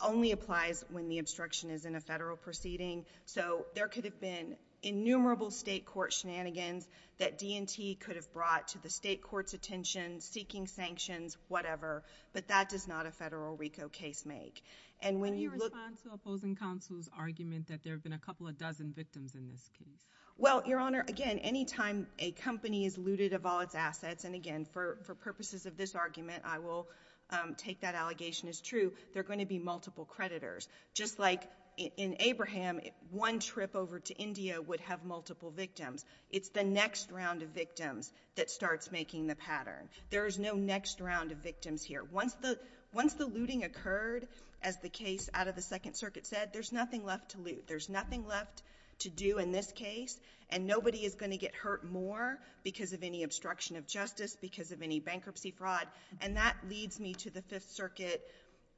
only 0.00 0.32
applies 0.32 0.84
when 0.90 1.08
the 1.08 1.18
obstruction 1.18 1.70
is 1.70 1.84
in 1.84 1.94
a 1.94 2.00
federal 2.00 2.36
proceeding. 2.36 3.04
So 3.26 3.66
there 3.74 3.88
could 3.88 4.04
have 4.04 4.20
been 4.20 4.56
innumerable 4.82 5.50
state 5.50 5.84
court 5.84 6.10
shenanigans 6.10 6.88
that 7.18 7.38
D&T 7.38 7.96
could 7.96 8.16
have 8.16 8.32
brought 8.32 8.68
to 8.68 8.78
the 8.78 8.88
state 8.88 9.22
court's 9.22 9.52
attention, 9.52 10.20
seeking 10.20 10.66
sanctions, 10.66 11.36
whatever, 11.48 12.02
but 12.32 12.48
that 12.48 12.70
does 12.70 12.88
not 12.88 13.04
a 13.04 13.10
federal 13.10 13.56
RICO 13.56 13.88
case 13.88 14.24
make. 14.24 14.62
And 15.02 15.20
when 15.20 15.36
you 15.36 15.50
look... 15.50 15.74
How 15.74 15.80
do 15.80 15.84
you 15.84 15.90
respond 15.90 15.98
to 16.04 16.14
opposing 16.14 16.56
counsel's 16.56 17.10
argument 17.16 17.68
that 17.68 17.82
there 17.82 17.92
have 17.92 18.02
been 18.02 18.14
a 18.14 18.18
couple 18.18 18.48
of 18.48 18.56
dozen 18.56 18.92
victims 18.92 19.34
in 19.34 19.48
this 19.48 19.68
case? 19.78 20.06
Well, 20.40 20.62
Your 20.64 20.80
Honor, 20.80 21.04
again, 21.06 21.38
any 21.40 21.66
time 21.66 22.06
a 22.18 22.30
company 22.30 22.86
is 22.86 22.96
looted 22.96 23.34
of 23.34 23.44
all 23.44 23.60
its 23.60 23.74
assets, 23.74 24.24
and 24.24 24.34
again, 24.34 24.64
for 24.64 24.96
purposes 25.20 25.66
of 25.66 25.76
this 25.76 25.94
argument, 25.94 26.44
I 26.46 26.60
will 26.60 26.88
um, 27.28 27.56
take 27.56 27.82
that 27.82 27.94
allegation 27.94 28.48
as 28.48 28.58
true, 28.58 28.94
there 29.12 29.20
are 29.20 29.24
going 29.24 29.40
to 29.40 29.44
be 29.44 29.58
multiple 29.58 30.06
creditors. 30.06 30.66
Just 30.94 31.18
like 31.18 31.42
in 31.76 32.16
Abraham, 32.20 32.80
one 33.10 33.38
trip 33.38 33.76
over 33.76 34.00
to 34.00 34.14
India 34.14 34.62
would 34.62 34.80
have 34.80 35.04
multiple 35.04 35.50
victims. 35.50 36.06
It's 36.30 36.48
the 36.48 36.64
next 36.64 37.10
round 37.10 37.42
of 37.42 37.50
victims 37.50 38.10
that 38.36 38.48
starts 38.50 38.90
making 38.90 39.26
the 39.26 39.36
pattern. 39.36 39.90
There 40.08 40.24
is 40.24 40.38
no 40.38 40.54
next 40.54 41.02
round 41.02 41.32
of 41.32 41.38
victims 41.38 41.82
here. 41.82 42.02
Once 42.02 42.32
the 42.32 43.26
looting 43.26 43.62
occurred, 43.64 44.26
as 44.62 44.78
the 44.78 44.88
case 44.88 45.28
out 45.34 45.48
of 45.48 45.54
the 45.54 45.62
Second 45.62 45.96
Circuit 45.96 46.26
said, 46.26 46.54
there's 46.54 46.72
nothing 46.72 47.04
left 47.04 47.32
to 47.32 47.38
loot. 47.38 47.64
There's 47.66 47.90
nothing 47.90 48.26
left 48.26 48.62
to 49.00 49.10
do 49.10 49.38
in 49.38 49.52
this 49.52 49.70
case, 49.72 50.18
and 50.50 50.66
nobody 50.66 51.04
is 51.04 51.14
going 51.14 51.30
to 51.30 51.36
get 51.36 51.54
hurt 51.54 51.84
more 51.84 52.38
because 52.62 52.92
of 52.92 53.02
any 53.02 53.22
obstruction 53.22 53.76
of 53.76 53.86
justice, 53.86 54.36
because 54.40 54.72
of 54.72 54.82
any 54.82 55.00
bankruptcy 55.00 55.50
fraud, 55.50 55.86
and 56.20 56.36
that 56.36 56.56
leads 56.68 56.98
me 56.98 57.14
to 57.14 57.30
the 57.30 57.42
Fifth 57.42 57.70
Circuit 57.70 58.22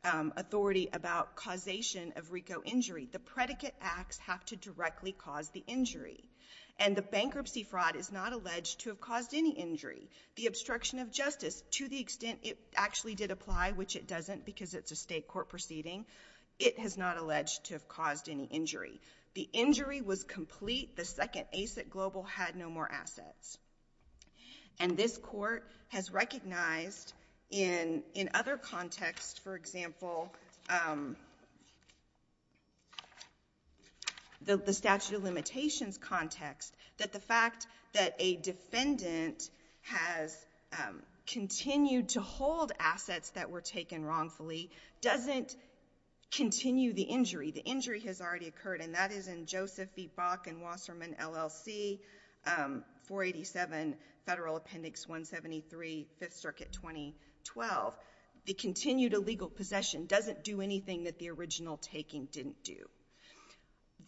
um, 0.05 0.33
authority 0.37 0.89
about 0.93 1.37
causation 1.37 2.13
of 2.17 2.33
RICO 2.33 2.63
injury. 2.65 3.09
The 3.11 3.21
predicate 3.21 3.75
acts 3.81 4.19
have 4.19 4.45
to 4.47 4.57
directly 4.57 5.13
cause 5.13 5.49
the 5.51 5.63
injury, 5.67 6.25
and 6.79 6.97
the 6.97 7.03
bankruptcy 7.03 7.63
fraud 7.63 7.97
is 7.97 8.11
not 8.11 8.33
alleged 8.33 8.81
to 8.81 8.91
have 8.91 9.01
caused 9.01 9.35
any 9.35 9.53
injury. 9.53 10.09
The 10.37 10.47
obstruction 10.47 10.99
of 10.99 11.13
justice, 11.13 11.63
to 11.73 11.89
the 11.89 12.01
extent 12.01 12.41
it 12.43 12.59
actually 12.77 13.15
did 13.15 13.31
apply, 13.31 13.73
which 13.73 13.97
it 13.97 14.07
doesn't 14.07 14.45
because 14.45 14.75
it's 14.75 14.91
a 14.91 14.97
state 14.97 15.29
court 15.29 15.49
proceeding, 15.49 16.05
it 16.59 16.79
has 16.79 16.97
not 16.97 17.19
alleged 17.19 17.65
to 17.65 17.75
have 17.75 17.89
caused 17.89 18.29
any 18.29 18.45
injury. 18.45 19.01
The 19.35 19.49
injury 19.53 20.03
was 20.03 20.25
complete 20.25 20.97
the 20.97 21.05
second 21.05 21.47
ASIC 21.55 21.89
Global 21.89 22.23
had 22.23 22.57
no 22.57 22.69
more 22.69 22.91
assets. 22.91 23.59
And 24.79 24.97
this 24.97 25.17
court 25.17 25.65
has 25.89 26.11
recognized 26.11 27.13
in 27.51 28.03
other 28.35 28.57
contexts, 28.57 29.39
for 29.39 29.55
example, 29.55 30.33
um, 30.71 31.17
the 34.45 34.73
statute 34.73 35.17
of 35.17 35.25
limitations 35.25 35.99
context, 35.99 36.75
that 36.99 37.13
the 37.13 37.21
fact 37.21 37.67
that 37.93 38.15
a 38.19 38.37
defendant 38.37 39.49
has 39.83 40.37
um, 40.79 41.03
continued 41.27 42.11
to 42.11 42.21
hold 42.21 42.73
assets 42.81 43.31
that 43.31 43.51
were 43.51 43.61
taken 43.61 44.05
wrongfully 44.05 44.71
doesn't 45.01 45.55
continue 46.33 46.93
the 46.95 47.03
injury. 47.03 47.51
The 47.51 47.61
injury 47.61 48.01
has 48.01 48.21
already 48.21 48.49
occurred, 48.49 48.81
and 48.81 48.95
that 48.95 49.13
is 49.13 49.29
in 49.29 49.47
Joseph 49.47 49.91
v. 49.95 50.11
Bach 50.17 50.47
and 50.47 50.63
Wasserman 50.63 51.15
LLC, 51.21 52.01
um, 52.47 52.85
487 53.05 53.97
Federal 54.25 54.57
Appendix 54.57 55.07
173, 55.07 56.09
Fifth 56.19 56.35
Circuit 56.35 56.73
2012. 56.73 57.97
The 58.47 58.55
continued 58.55 59.13
illegal 59.13 59.49
possession 59.49 60.07
doesn't 60.07 60.43
do 60.43 60.61
anything 60.61 61.05
that 61.05 61.19
the 61.19 61.31
original 61.31 61.77
taking 61.77 62.27
didn't 62.27 62.65
do. 62.65 62.89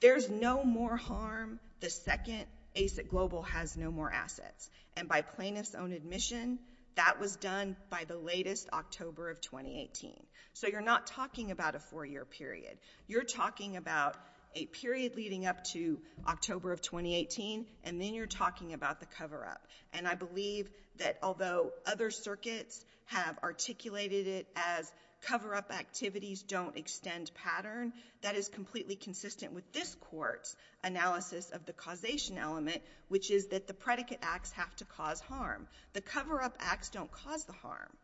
There's 0.01 0.29
no 0.29 0.65
more 0.65 0.97
harm 0.97 1.61
the 1.81 1.91
second 1.91 2.47
ASIC 2.75 3.09
Global 3.09 3.43
has 3.43 3.77
no 3.77 3.91
more 3.91 4.13
assets, 4.13 4.71
and 4.97 5.09
by 5.09 5.23
plaintiff's 5.23 5.75
own 5.75 5.93
admission, 5.93 6.59
that 6.97 7.19
was 7.21 7.37
done 7.37 7.77
by 7.91 8.05
the 8.05 8.17
latest 8.17 8.69
October 8.73 9.31
of 9.31 9.41
2018. 9.41 10.23
So 10.53 10.69
you're 10.69 10.81
not 10.81 11.07
talking 11.07 11.51
about 11.51 11.75
a 11.75 11.81
four-year 11.81 12.25
period. 12.25 12.79
You're 13.07 13.25
talking 13.25 13.77
about 13.77 14.17
a 14.55 14.67
period 14.67 15.17
leading 15.17 15.47
up 15.47 15.65
to 15.65 15.99
October 16.29 16.73
of 16.73 16.81
2018, 16.81 17.67
and 17.83 18.01
then 18.01 18.15
you're 18.15 18.27
talking 18.27 18.73
about 18.73 19.01
the 19.01 19.07
cover-up. 19.07 19.67
And 19.93 20.07
I 20.07 20.15
believe 20.15 20.71
that 20.99 21.19
although 21.23 21.73
other 21.87 22.11
circuits 22.11 22.85
have 23.07 23.39
articulated 23.43 24.27
it 24.27 24.47
as 24.55 24.93
cover-up 25.25 25.73
activities 25.73 26.43
don't 26.43 26.77
extend 26.77 27.31
pattern, 27.35 27.93
that 28.23 28.37
is 28.37 28.49
completely 28.49 28.97
consistent 28.97 29.53
with 29.53 29.71
this 29.73 29.95
court's 30.11 30.57
analysis 30.83 31.51
of 31.51 31.65
the 31.67 31.73
causation 31.73 32.39
element, 32.39 32.83
which 33.09 33.31
is 33.31 33.49
that 33.49 33.67
the 33.67 33.75
predicate 33.75 34.21
acts 34.23 34.53
have 34.53 34.75
to 34.77 34.85
cause 34.85 35.21
harm. 35.21 35.67
The 35.93 36.01
cover-up 36.01 36.57
acts 36.61 36.91
don't 36.91 37.11
cause 37.11 37.45
the 37.45 37.53
harm, 37.53 37.97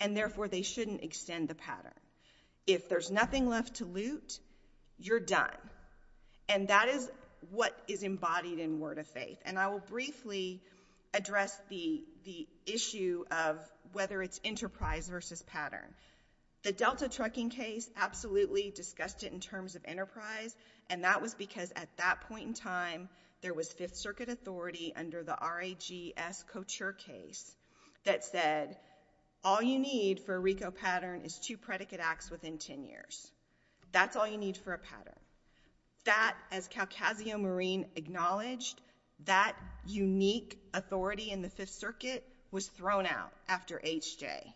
and 0.00 0.16
therefore 0.16 0.48
they 0.48 0.62
shouldn't 0.62 1.02
extend 1.02 1.48
the 1.48 1.54
pattern. 1.54 1.92
If 2.66 2.88
there's 2.88 3.10
nothing 3.10 3.48
left 3.48 3.76
to 3.76 3.84
loot, 3.84 4.38
you're 4.98 5.20
done. 5.20 5.56
And 6.48 6.68
that 6.68 6.88
is 6.88 7.10
what 7.50 7.76
is 7.88 8.02
embodied 8.02 8.58
in 8.58 8.80
word 8.80 8.98
of 8.98 9.06
faith. 9.06 9.38
And 9.44 9.58
I 9.58 9.68
will 9.68 9.82
briefly 9.90 10.60
address 11.14 11.56
the 11.70 12.04
issue 12.66 13.24
of 13.30 13.58
whether 13.92 14.22
it's 14.22 14.40
enterprise 14.44 15.08
versus 15.08 15.42
pattern. 15.42 15.94
The 16.66 16.72
Delta 16.72 17.08
Trucking 17.08 17.50
case 17.50 17.88
absolutely 17.96 18.72
discussed 18.74 19.22
it 19.22 19.32
in 19.32 19.38
terms 19.38 19.76
of 19.76 19.84
enterprise, 19.84 20.52
and 20.90 21.04
that 21.04 21.22
was 21.22 21.32
because 21.32 21.70
at 21.76 21.88
that 21.98 22.22
point 22.22 22.48
in 22.48 22.54
time, 22.54 23.08
there 23.40 23.54
was 23.54 23.72
Fifth 23.72 23.94
Circuit 23.94 24.28
authority 24.28 24.92
under 24.96 25.22
the 25.22 25.38
RAGS 25.40 26.44
Couture 26.48 26.92
case 26.92 27.54
that 28.02 28.24
said, 28.24 28.76
all 29.44 29.62
you 29.62 29.78
need 29.78 30.18
for 30.18 30.34
a 30.34 30.40
RICO 30.40 30.72
pattern 30.72 31.20
is 31.24 31.38
two 31.38 31.56
predicate 31.56 32.00
acts 32.00 32.32
within 32.32 32.58
10 32.58 32.82
years. 32.82 33.30
That's 33.92 34.16
all 34.16 34.26
you 34.26 34.36
need 34.36 34.56
for 34.56 34.72
a 34.72 34.78
pattern. 34.78 35.20
That, 36.04 36.34
as 36.50 36.66
Calcasieu 36.66 37.38
Marine 37.38 37.86
acknowledged, 37.94 38.80
that 39.26 39.56
unique 39.86 40.58
authority 40.74 41.30
in 41.30 41.42
the 41.42 41.48
Fifth 41.48 41.74
Circuit 41.74 42.26
was 42.50 42.66
thrown 42.66 43.06
out 43.06 43.30
after 43.48 43.78
HJ. 43.78 44.52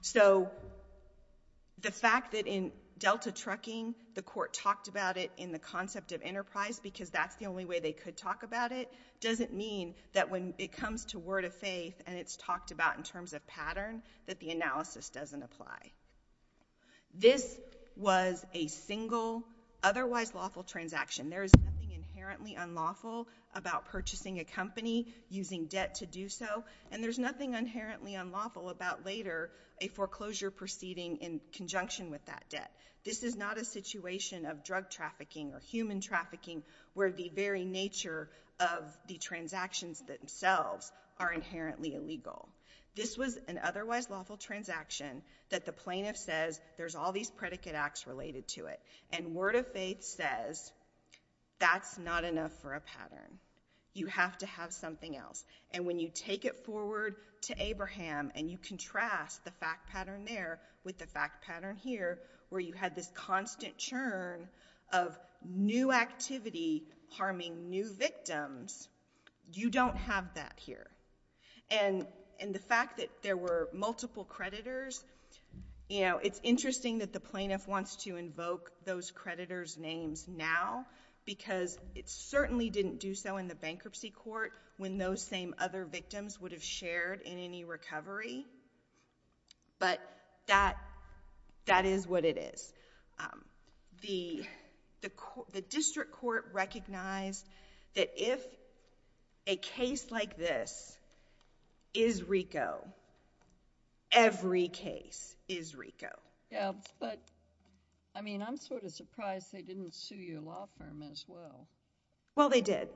So 0.00 0.48
the 1.84 1.90
fact 1.92 2.32
that 2.32 2.46
in 2.46 2.72
Delta 2.98 3.30
Trucking, 3.30 3.94
the 4.14 4.22
court 4.22 4.54
talked 4.54 4.88
about 4.88 5.18
it 5.18 5.30
in 5.36 5.52
the 5.52 5.58
concept 5.58 6.12
of 6.12 6.22
enterprise 6.22 6.80
because 6.80 7.10
that's 7.10 7.36
the 7.36 7.46
only 7.46 7.66
way 7.66 7.78
they 7.78 7.92
could 7.92 8.16
talk 8.16 8.42
about 8.42 8.72
it, 8.72 8.90
doesn't 9.20 9.52
mean 9.52 9.94
that 10.14 10.30
when 10.30 10.54
it 10.58 10.72
comes 10.72 11.04
to 11.06 11.18
word 11.18 11.44
of 11.44 11.54
faith 11.54 12.00
and 12.06 12.16
it's 12.16 12.36
talked 12.36 12.70
about 12.70 12.96
in 12.96 13.02
terms 13.02 13.34
of 13.34 13.46
pattern, 13.46 14.02
that 14.26 14.40
the 14.40 14.50
analysis 14.50 15.10
doesn't 15.10 15.42
apply. 15.42 15.92
This 17.12 17.58
was 17.96 18.44
a 18.54 18.66
single, 18.68 19.44
otherwise 19.82 20.34
lawful 20.34 20.62
transaction. 20.62 21.28
There 21.28 21.44
is 21.44 21.52
nothing 21.54 21.73
inherently 22.24 22.54
unlawful 22.54 23.28
about 23.54 23.84
purchasing 23.86 24.40
a 24.40 24.44
company 24.44 25.06
using 25.28 25.66
debt 25.66 25.96
to 25.96 26.06
do 26.06 26.30
so, 26.30 26.64
and 26.90 27.04
there's 27.04 27.18
nothing 27.18 27.52
inherently 27.52 28.14
unlawful 28.14 28.70
about 28.70 29.04
later 29.04 29.50
a 29.82 29.88
foreclosure 29.88 30.50
proceeding 30.50 31.18
in 31.18 31.38
conjunction 31.52 32.10
with 32.10 32.24
that 32.24 32.44
debt. 32.48 32.70
This 33.04 33.22
is 33.22 33.36
not 33.36 33.58
a 33.58 33.64
situation 33.64 34.46
of 34.46 34.64
drug 34.64 34.88
trafficking 34.88 35.52
or 35.52 35.60
human 35.60 36.00
trafficking 36.00 36.62
where 36.94 37.12
the 37.12 37.30
very 37.34 37.66
nature 37.66 38.30
of 38.58 38.96
the 39.06 39.18
transactions 39.18 40.00
themselves 40.00 40.90
are 41.18 41.30
inherently 41.30 41.94
illegal. 41.94 42.48
This 42.96 43.18
was 43.18 43.38
an 43.48 43.60
otherwise 43.62 44.08
lawful 44.08 44.38
transaction 44.38 45.22
that 45.50 45.66
the 45.66 45.72
plaintiff 45.72 46.16
says 46.16 46.58
there's 46.78 46.94
all 46.94 47.12
these 47.12 47.30
predicate 47.30 47.74
acts 47.74 48.06
related 48.06 48.48
to 48.48 48.66
it, 48.66 48.80
and 49.12 49.34
word 49.34 49.56
of 49.56 49.70
faith 49.72 50.02
says 50.04 50.72
that's 51.64 51.98
not 51.98 52.24
enough 52.24 52.52
for 52.60 52.74
a 52.74 52.80
pattern. 52.80 53.38
You 53.94 54.06
have 54.08 54.36
to 54.38 54.46
have 54.46 54.72
something 54.72 55.16
else. 55.16 55.42
And 55.72 55.86
when 55.86 55.98
you 55.98 56.10
take 56.12 56.44
it 56.44 56.66
forward 56.66 57.16
to 57.42 57.54
Abraham 57.62 58.30
and 58.34 58.50
you 58.50 58.58
contrast 58.58 59.42
the 59.44 59.50
fact 59.52 59.88
pattern 59.90 60.26
there 60.26 60.60
with 60.84 60.98
the 60.98 61.06
fact 61.06 61.42
pattern 61.46 61.76
here, 61.76 62.18
where 62.50 62.60
you 62.60 62.74
had 62.74 62.94
this 62.94 63.10
constant 63.14 63.78
churn 63.78 64.46
of 64.92 65.18
new 65.42 65.90
activity 65.90 66.84
harming 67.12 67.70
new 67.70 67.90
victims, 67.90 68.88
you 69.52 69.70
don't 69.70 69.96
have 69.96 70.26
that 70.34 70.54
here. 70.56 70.86
And 71.70 72.06
the 72.52 72.58
fact 72.58 72.98
that 72.98 73.08
there 73.22 73.38
were 73.38 73.70
multiple 73.72 74.24
creditors, 74.24 75.02
you 75.88 76.02
know, 76.02 76.18
it's 76.22 76.40
interesting 76.42 76.98
that 76.98 77.12
the 77.14 77.20
plaintiff 77.20 77.66
wants 77.66 77.96
to 78.04 78.16
invoke 78.16 78.70
those 78.84 79.10
creditors' 79.10 79.78
names 79.78 80.26
now 80.28 80.84
because 81.24 81.78
it 81.94 82.08
certainly 82.08 82.70
didn't 82.70 83.00
do 83.00 83.14
so 83.14 83.36
in 83.36 83.48
the 83.48 83.54
bankruptcy 83.54 84.10
court 84.10 84.52
when 84.76 84.98
those 84.98 85.22
same 85.22 85.54
other 85.58 85.84
victims 85.84 86.40
would 86.40 86.52
have 86.52 86.62
shared 86.62 87.22
in 87.22 87.38
any 87.38 87.64
recovery. 87.64 88.44
But 89.78 90.00
that 90.46 90.76
is 91.84 92.06
what 92.06 92.24
it 92.24 92.36
is. 92.36 92.72
Um, 93.18 93.44
the 94.02 94.44
district 95.70 96.12
court 96.12 96.50
recognized 96.52 97.46
that 97.94 98.10
if 98.16 98.44
a 99.46 99.56
case 99.56 100.10
like 100.10 100.36
this 100.36 100.96
is 101.92 102.22
RICO, 102.22 102.84
every 104.12 104.68
case 104.68 105.36
is 105.48 105.74
RICO. 105.74 106.10
Yeah, 106.50 106.72
but, 107.00 107.18
I 108.16 108.20
mean, 108.20 108.42
I'm 108.42 108.56
sort 108.56 108.84
of 108.84 108.92
surprised 108.92 109.52
they 109.52 109.62
didn't 109.62 109.94
sue 109.94 110.14
your 110.14 110.40
law 110.40 110.68
firm 110.78 111.02
as 111.10 111.24
well. 111.26 111.66
Well, 112.36 112.48
they 112.48 112.60
did. 112.60 112.88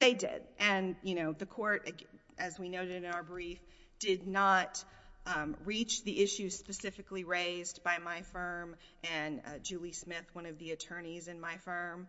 They 0.00 0.14
did. 0.14 0.42
And, 0.58 0.96
you 1.02 1.14
know, 1.14 1.32
the 1.32 1.46
court, 1.46 1.90
as 2.38 2.58
we 2.58 2.68
noted 2.68 3.04
in 3.04 3.10
our 3.10 3.22
brief, 3.22 3.58
did 3.98 4.26
not 4.26 4.82
um, 5.26 5.56
reach 5.64 6.04
the 6.04 6.22
issues 6.22 6.56
specifically 6.56 7.24
raised 7.24 7.84
by 7.84 7.98
my 7.98 8.22
firm 8.22 8.76
and 9.12 9.40
uh, 9.46 9.58
Julie 9.62 9.92
Smith, 9.92 10.24
one 10.32 10.46
of 10.46 10.58
the 10.58 10.70
attorneys 10.70 11.28
in 11.28 11.38
my 11.38 11.56
firm, 11.58 12.08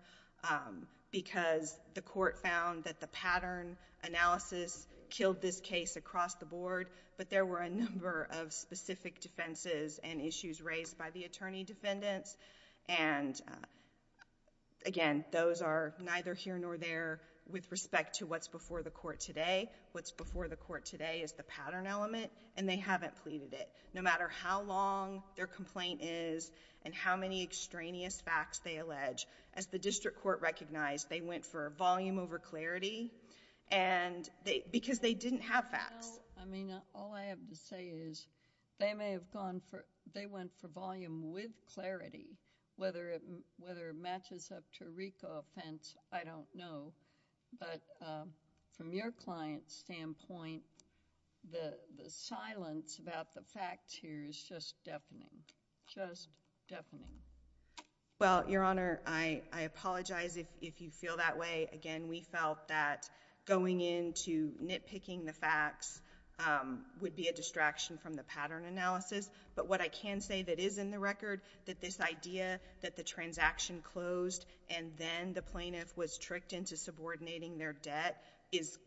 um, 0.50 0.88
because 1.12 1.78
the 1.94 2.02
court 2.02 2.40
found 2.40 2.86
that 2.86 3.02
the 3.02 3.08
pattern 3.08 3.76
analysis 4.04 4.88
killed 5.12 5.42
this 5.42 5.60
case 5.60 5.96
across 5.96 6.34
the 6.36 6.46
board, 6.46 6.90
but 7.18 7.30
there 7.30 7.46
were 7.46 7.60
a 7.60 7.70
number 7.70 8.28
of 8.32 8.52
specific 8.52 9.20
defenses 9.22 10.00
and 10.04 10.20
issues 10.22 10.62
raised 10.62 10.98
by 10.98 11.12
the 11.12 11.26
attorney 11.26 11.64
defendants. 11.64 12.36
And, 12.90 13.40
uh, 13.48 13.66
again, 14.86 15.24
those 15.32 15.62
are 15.62 15.94
neither 16.02 16.34
here 16.34 16.58
nor 16.58 16.78
there 16.78 17.20
with 17.50 17.70
respect 17.72 18.20
to 18.20 18.26
what's 18.26 18.48
before 18.48 18.82
the 18.82 18.90
court 18.90 19.20
today. 19.20 19.70
What's 19.92 20.12
before 20.12 20.48
the 20.48 20.56
court 20.56 20.86
today 20.86 21.22
is 21.22 21.34
the 21.34 21.44
pattern 21.44 21.86
element, 21.86 22.32
and 22.56 22.68
they 22.68 22.78
haven't 22.78 23.16
pleaded 23.24 23.54
it. 23.54 23.70
No 23.94 24.02
matter 24.02 24.30
how 24.42 24.62
long 24.62 25.22
their 25.36 25.48
complaint 25.48 26.02
is 26.02 26.50
and 26.86 26.94
how 26.94 27.16
many 27.16 27.44
extraneous 27.44 28.22
facts 28.22 28.60
they 28.60 28.78
allege, 28.78 29.28
as 29.54 29.68
the 29.68 29.80
district 29.80 30.22
court 30.22 30.42
recognized, 30.42 31.10
they 31.10 31.22
went 31.22 31.46
for 31.46 31.72
volume 31.78 32.18
over 32.18 32.40
clarity 32.40 33.12
because 34.72 35.00
they 35.00 35.14
didn't 35.14 35.42
have 35.42 35.70
facts. 35.70 36.20
I 36.42 36.46
mean, 36.46 36.74
all 36.94 37.14
I 37.14 37.26
have 37.26 37.48
to 37.50 37.56
say 37.56 37.86
is 37.86 38.28
they 38.80 38.94
may 38.94 39.12
have 39.12 39.32
gone 39.32 39.62
for, 39.70 39.86
they 40.14 40.26
went 40.26 40.52
for 40.60 40.68
volume 40.68 41.32
with 41.32 41.52
clarity. 41.74 42.38
Whether 42.78 43.10
it 43.10 43.22
matches 43.96 44.52
up 44.56 44.64
to 44.80 44.86
RICO 44.90 45.44
offense, 45.44 45.96
I 46.12 46.24
don't 46.24 46.48
know. 46.56 46.94
But 47.60 47.82
um, 48.02 48.30
from 48.76 48.92
your 48.92 49.12
client's 49.12 49.76
standpoint, 49.76 50.64
the 51.52 51.76
silence 52.10 53.00
about 53.00 53.34
the 53.34 53.42
facts 53.42 53.94
here 53.94 54.26
is 54.28 54.42
just 54.42 54.76
deafening, 54.84 55.30
just 55.88 56.30
deafening. 56.68 57.20
Well, 58.20 58.46
Your 58.48 58.64
Honor, 58.64 59.02
I 59.06 59.42
apologize 59.54 60.38
if 60.62 60.82
you 60.82 60.90
feel 60.90 61.18
that 61.18 61.38
way. 61.38 61.68
Again, 61.74 62.08
we 62.08 62.22
felt 62.22 62.68
that 62.68 63.10
going 63.46 63.82
into 63.82 64.52
nitpicking 64.64 65.26
the 65.26 65.34
facts 65.34 66.02
um, 66.48 66.80
would 67.02 67.16
be 67.16 67.28
a 67.28 67.34
distraction 67.34 67.98
from 67.98 68.14
the 68.14 68.24
pattern 68.24 68.66
analysis. 68.66 69.30
But 69.56 69.68
what 69.68 69.82
I 69.82 69.88
can 69.88 70.22
say 70.22 70.42
that 70.44 70.60
is 70.60 70.78
in 70.78 70.92
the 70.92 71.00
record, 71.00 71.42
that 71.66 71.82
this 71.82 72.00
idea 72.00 72.60
that 72.82 72.96
the 72.96 73.04
transaction 73.04 73.82
closed 73.94 74.46
and 74.70 74.92
then 74.98 75.34
the 75.34 75.42
plaintiff 75.42 75.96
was 75.98 76.18
tricked 76.18 76.54
into 76.54 76.78
subordinating 76.78 77.58
their 77.58 77.74
debt 77.74 78.24
is 78.52 78.78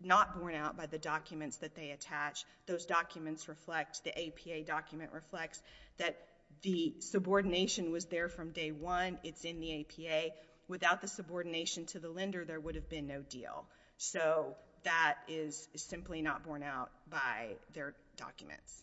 not 0.00 0.38
borne 0.38 0.54
out 0.54 0.76
by 0.76 0.86
the 0.86 0.98
documents 0.98 1.58
that 1.58 1.74
they 1.74 1.90
attach. 1.90 2.44
Those 2.66 2.86
documents 2.86 3.48
reflect, 3.48 4.02
the 4.04 4.10
APA 4.10 4.64
document 4.66 5.12
reflects, 5.12 5.62
that 5.98 6.16
the 6.62 6.94
subordination 7.00 7.92
was 7.92 8.06
there 8.06 8.28
from 8.28 8.50
day 8.50 8.72
one. 8.72 9.18
It's 9.22 9.44
in 9.44 9.60
the 9.60 9.80
APA. 9.80 10.34
Without 10.68 11.00
the 11.00 11.08
subordination 11.08 11.86
to 11.86 11.98
the 11.98 12.08
lender, 12.08 12.44
there 12.44 12.60
would 12.60 12.74
have 12.74 12.88
been 12.88 13.06
no 13.06 13.20
deal. 13.20 13.66
So 14.02 14.56
that 14.82 15.18
is 15.28 15.68
simply 15.76 16.22
not 16.22 16.42
borne 16.44 16.64
out 16.64 16.90
by 17.08 17.50
their 17.72 17.94
documents. 18.16 18.82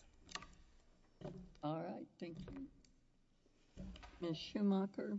All 1.62 1.84
right. 1.86 2.06
Thank 2.18 2.38
you. 2.38 2.62
Ms. 4.22 4.38
Schumacher, 4.38 5.18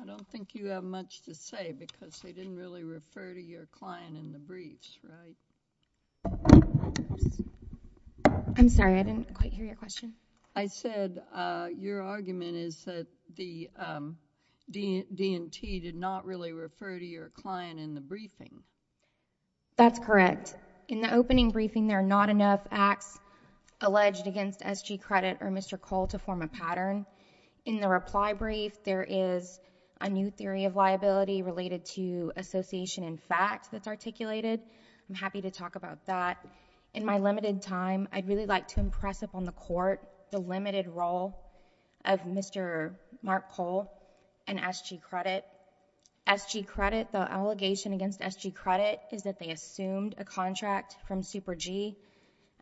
I 0.00 0.04
don't 0.04 0.26
think 0.30 0.56
you 0.56 0.66
have 0.66 0.82
much 0.82 1.22
to 1.22 1.34
say 1.36 1.72
because 1.78 2.18
they 2.24 2.32
didn't 2.32 2.56
really 2.56 2.82
refer 2.82 3.32
to 3.32 3.40
your 3.40 3.66
client 3.66 4.16
in 4.16 4.32
the 4.32 4.38
briefs, 4.40 4.98
right? 5.04 5.36
I'm 8.56 8.68
sorry. 8.68 8.98
I 8.98 9.04
didn't 9.04 9.32
quite 9.32 9.52
hear 9.52 9.64
your 9.64 9.76
question. 9.76 10.14
I 10.56 10.66
said 10.66 11.22
uh, 11.32 11.68
your 11.78 12.02
argument 12.02 12.56
is 12.56 12.84
that 12.84 13.06
the 13.36 13.70
um, 13.78 14.18
D&T 14.68 15.80
did 15.80 15.94
not 15.94 16.24
really 16.26 16.52
refer 16.52 16.98
to 16.98 17.06
your 17.06 17.28
client 17.28 17.78
in 17.78 17.94
the 17.94 18.00
briefing. 18.00 18.64
That's 19.80 19.98
correct. 19.98 20.56
In 20.88 21.00
the 21.00 21.14
opening 21.14 21.48
briefing, 21.52 21.86
there 21.86 22.00
are 22.00 22.02
not 22.02 22.28
enough 22.28 22.60
acts 22.70 23.18
alleged 23.80 24.26
against 24.26 24.60
SG 24.60 25.00
Credit 25.00 25.38
or 25.40 25.48
Mr. 25.48 25.80
Cole 25.80 26.06
to 26.08 26.18
form 26.18 26.42
a 26.42 26.48
pattern. 26.48 27.06
In 27.64 27.80
the 27.80 27.88
reply 27.88 28.34
brief, 28.34 28.84
there 28.84 29.02
is 29.08 29.58
a 29.98 30.10
new 30.10 30.30
theory 30.30 30.66
of 30.66 30.76
liability 30.76 31.40
related 31.40 31.86
to 31.94 32.30
association 32.36 33.04
in 33.04 33.16
fact 33.16 33.68
that's 33.72 33.88
articulated. 33.88 34.60
I'm 35.08 35.14
happy 35.14 35.40
to 35.40 35.50
talk 35.50 35.76
about 35.76 36.04
that. 36.04 36.36
In 36.92 37.06
my 37.06 37.16
limited 37.16 37.62
time, 37.62 38.06
I'd 38.12 38.28
really 38.28 38.44
like 38.44 38.68
to 38.68 38.80
impress 38.80 39.22
upon 39.22 39.46
the 39.46 39.52
court 39.52 40.06
the 40.30 40.40
limited 40.40 40.88
role 40.88 41.38
of 42.04 42.20
Mr. 42.24 42.96
Mark 43.22 43.50
Cole 43.50 43.90
and 44.46 44.58
SG 44.58 45.00
Credit. 45.00 45.42
SG 46.30 46.64
Credit, 46.64 47.10
the 47.10 47.18
allegation 47.18 47.92
against 47.92 48.20
SG 48.20 48.54
Credit 48.54 49.00
is 49.10 49.24
that 49.24 49.40
they 49.40 49.50
assumed 49.50 50.14
a 50.16 50.24
contract 50.24 50.96
from 51.08 51.24
Super 51.24 51.56
G 51.56 51.96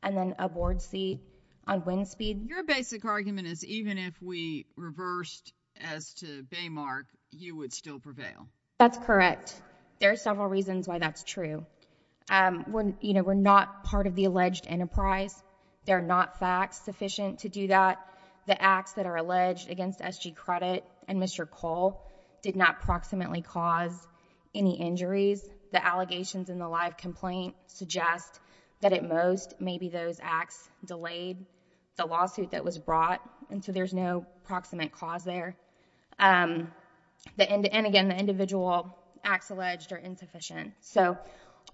and 0.02 0.16
then 0.16 0.34
a 0.38 0.48
board 0.48 0.80
seat 0.80 1.20
on 1.66 1.84
Windspeed. 1.84 2.48
Your 2.48 2.64
basic 2.64 3.04
argument 3.04 3.46
is 3.46 3.62
even 3.66 3.98
if 3.98 4.14
we 4.22 4.64
reversed 4.76 5.52
as 5.82 6.14
to 6.14 6.44
Baymark, 6.44 7.04
you 7.30 7.56
would 7.56 7.74
still 7.74 7.98
prevail. 8.00 8.48
That's 8.78 8.96
correct. 8.96 9.60
There 10.00 10.12
are 10.12 10.16
several 10.16 10.48
reasons 10.48 10.88
why 10.88 10.98
that's 10.98 11.22
true. 11.22 11.66
Um, 12.30 12.64
we're 12.68 13.34
not 13.34 13.84
part 13.84 14.06
of 14.06 14.14
the 14.14 14.24
alleged 14.24 14.64
enterprise. 14.66 15.34
There 15.84 15.98
are 15.98 16.02
not 16.02 16.38
facts 16.38 16.80
sufficient 16.80 17.40
to 17.40 17.50
do 17.50 17.66
that. 17.66 17.98
The 18.46 18.60
acts 18.60 18.94
that 18.94 19.04
are 19.04 19.16
alleged 19.16 19.68
against 19.68 20.00
SG 20.00 20.34
Credit 20.34 20.84
and 21.06 21.20
Mr. 21.20 21.48
Cole 21.48 22.07
did 22.42 22.56
not 22.56 22.80
proximately 22.80 23.42
cause 23.42 24.06
any 24.54 24.80
injuries. 24.80 25.46
The 25.72 25.84
allegations 25.84 26.50
in 26.50 26.58
the 26.58 26.68
live 26.68 26.96
complaint 26.96 27.54
suggest 27.66 28.40
that 28.80 28.92
at 28.92 29.06
most, 29.06 29.54
maybe 29.60 29.88
those 29.88 30.18
acts 30.22 30.68
delayed 30.84 31.44
the 31.96 32.06
lawsuit 32.06 32.52
that 32.52 32.64
was 32.64 32.78
brought, 32.78 33.20
and 33.50 33.64
so 33.64 33.72
there's 33.72 33.92
no 33.92 34.24
proximate 34.44 34.92
cause 34.92 35.24
there. 35.24 35.56
Um, 36.18 36.72
and 37.38 37.66
again, 37.86 38.08
the 38.08 38.16
individual 38.16 38.96
acts 39.24 39.50
alleged 39.50 39.92
are 39.92 39.96
insufficient. 39.96 40.74
So 40.80 41.18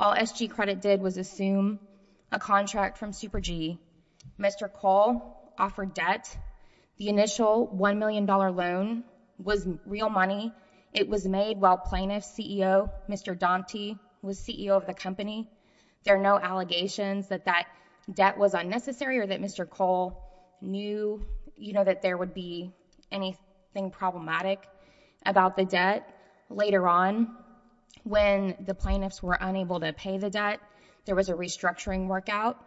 all 0.00 0.14
SG 0.14 0.50
Credit 0.50 0.81
did 0.81 1.00
was 1.00 1.18
assume 1.18 1.79
a 2.33 2.38
contract 2.38 2.98
from 2.98 3.12
Super 3.12 3.40
G. 3.40 3.79
Mr. 4.41 4.72
Cole 4.72 5.53
offered 5.59 5.95
debt. 5.95 6.36
The 6.97 7.09
initial 7.09 7.68
$1 7.68 7.99
million 7.99 8.26
loan 8.26 9.05
was 9.43 9.66
real 9.87 10.09
money. 10.09 10.53
It 10.93 11.09
was 11.09 11.26
made 11.26 11.61
while 11.61 11.76
plaintiff's 11.76 12.28
CEO, 12.39 12.91
Mr. 13.09 13.39
Dante, 13.39 13.95
was 14.22 14.39
CEO 14.39 14.70
of 14.70 14.87
the 14.87 14.95
company. 14.95 15.49
There 16.05 16.16
are 16.16 16.22
no 16.22 16.39
allegations 16.39 17.28
that 17.28 17.47
that 17.47 17.66
debt 18.12 18.39
was 18.39 18.55
unnecessary 18.55 19.18
or 19.18 19.26
that 19.26 19.41
Mr. 19.41 19.68
Cole 19.68 20.22
knew 20.61 21.24
you 21.57 21.72
know, 21.72 21.85
that 21.85 22.03
there 22.03 22.16
would 22.16 22.35
be 22.35 22.72
anything 23.11 23.91
problematic 23.91 24.61
about 25.24 25.57
the 25.57 25.64
debt. 25.64 26.09
Later 26.51 26.87
on, 26.87 27.35
when 28.03 28.57
the 28.61 28.74
plaintiffs 28.74 29.22
were 29.22 29.39
unable 29.41 29.80
to 29.80 29.93
pay 29.93 30.18
the 30.18 30.30
debt, 30.30 30.61
there 31.07 31.14
was 31.14 31.28
a 31.28 31.35
restructuring 31.35 32.07
workout. 32.07 32.62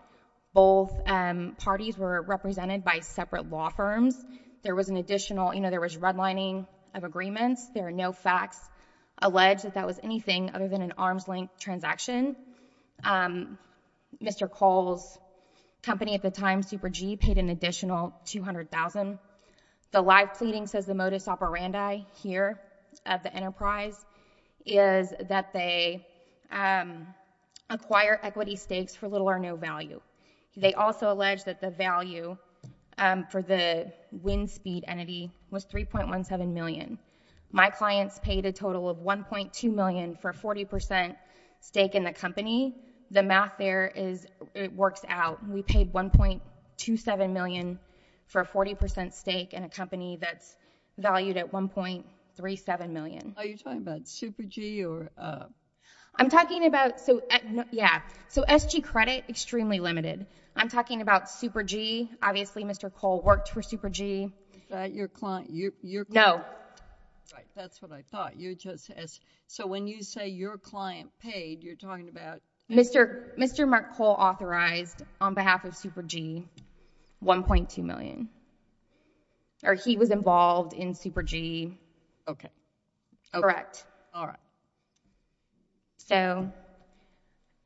Both 0.53 0.99
um, 1.05 1.55
parties 1.59 1.97
were 1.97 2.21
represented 2.21 2.83
by 2.83 2.99
separate 2.99 3.49
law 3.49 3.69
firms. 3.69 4.23
There 4.67 4.75
was 4.75 4.89
an 4.89 4.97
additional, 4.97 5.53
you 5.53 5.61
know, 5.61 5.69
there 5.69 5.79
was 5.79 5.95
redlining 5.95 6.67
of 6.93 7.05
agreements. 7.05 7.69
There 7.73 7.87
are 7.87 7.91
no 8.05 8.11
facts 8.11 8.59
alleged 9.21 9.63
that 9.63 9.75
that 9.75 9.87
was 9.87 9.97
anything 10.03 10.51
other 10.53 10.67
than 10.67 10.81
an 10.81 10.91
arm's-length 10.97 11.57
transaction. 11.57 12.35
Um, 13.01 13.57
Mr. 14.21 14.51
Cole's 14.51 15.17
company 15.83 16.15
at 16.15 16.21
the 16.21 16.31
time, 16.31 16.63
Super 16.63 16.89
G, 16.89 17.15
paid 17.15 17.37
an 17.37 17.47
additional 17.47 18.13
200,000. 18.25 19.17
The 19.91 20.01
live 20.01 20.33
pleading 20.33 20.67
says 20.67 20.85
the 20.85 20.93
modus 20.93 21.29
operandi 21.29 21.99
here 22.21 22.59
of 23.05 23.23
the 23.23 23.33
enterprise 23.33 24.05
is 24.65 25.13
that 25.29 25.53
they 25.53 26.05
um, 26.51 27.07
acquire 27.69 28.19
equity 28.21 28.57
stakes 28.57 28.97
for 28.97 29.07
little 29.07 29.29
or 29.29 29.39
no 29.39 29.55
value. 29.55 30.01
They 30.57 30.73
also 30.73 31.09
allege 31.09 31.45
that 31.45 31.61
the 31.61 31.69
value 31.69 32.35
Um, 32.99 33.25
for 33.29 33.41
the 33.41 33.91
Windspeed 34.11 34.83
entity 34.87 35.31
was 35.51 35.65
3.17 35.65 36.51
million. 36.51 36.97
My 37.51 37.69
clients 37.69 38.19
paid 38.19 38.45
a 38.45 38.51
total 38.51 38.89
of 38.89 38.97
1.2 38.97 39.73
million 39.73 40.15
for 40.15 40.31
a 40.31 40.33
40% 40.33 41.15
stake 41.61 41.95
in 41.95 42.03
the 42.03 42.11
company. 42.11 42.75
The 43.11 43.23
math 43.23 43.53
there 43.57 43.87
is, 43.95 44.25
it 44.53 44.73
works 44.73 45.01
out. 45.07 45.47
We 45.47 45.61
paid 45.61 45.93
1.27 45.93 47.31
million 47.31 47.79
for 48.25 48.41
a 48.41 48.45
40% 48.45 49.13
stake 49.13 49.53
in 49.53 49.63
a 49.63 49.69
company 49.69 50.17
that's 50.19 50.57
valued 50.97 51.37
at 51.37 51.51
1.37 51.51 52.89
million. 52.89 53.33
Are 53.37 53.45
you 53.45 53.57
talking 53.57 53.79
about 53.79 54.07
Super 54.07 54.43
G 54.43 54.83
or... 54.83 55.09
Uh, 55.17 55.45
I'm 56.19 56.29
talking 56.29 56.65
about, 56.65 56.99
so 56.99 57.21
uh, 57.29 57.63
yeah, 57.71 58.01
so 58.27 58.43
SG 58.43 58.83
Credit, 58.83 59.23
extremely 59.29 59.79
limited. 59.79 60.25
I'm 60.55 60.69
talking 60.69 61.01
about 61.01 61.29
Super 61.29 61.61
G. 61.61 62.09
Obviously, 62.21 62.63
Mr. 62.63 62.91
Cole 62.91 63.21
worked 63.21 63.49
for 63.49 63.61
Super 63.61 63.89
G. 63.89 64.31
Is 64.55 64.61
that 64.69 64.93
your 64.93 65.07
client? 65.07 65.51
No. 66.09 66.43
Right, 67.33 67.45
that's 67.55 67.81
what 67.81 67.91
I 67.91 68.03
thought. 68.09 68.39
You're 68.39 68.55
just, 68.55 68.89
so 69.47 69.67
when 69.67 69.85
you 69.85 70.01
say 70.01 70.29
your 70.29 70.57
client 70.57 71.11
paid, 71.19 71.63
you're 71.63 71.75
talking 71.75 72.09
about... 72.09 72.41
Mr. 72.69 73.67
Mark 73.67 73.95
Cole 73.95 74.15
authorized, 74.17 75.03
on 75.21 75.33
behalf 75.33 75.65
of 75.65 75.75
Super 75.75 76.01
G, 76.01 76.43
1.2 77.23 77.83
million. 77.83 78.29
Or 79.63 79.73
he 79.73 79.97
was 79.97 80.09
involved 80.09 80.73
in 80.73 80.93
Super 80.93 81.23
G. 81.23 81.77
Okay. 82.27 82.49
Correct. 83.33 83.85
All 84.13 84.25
right. 84.27 84.37
So, 86.07 86.51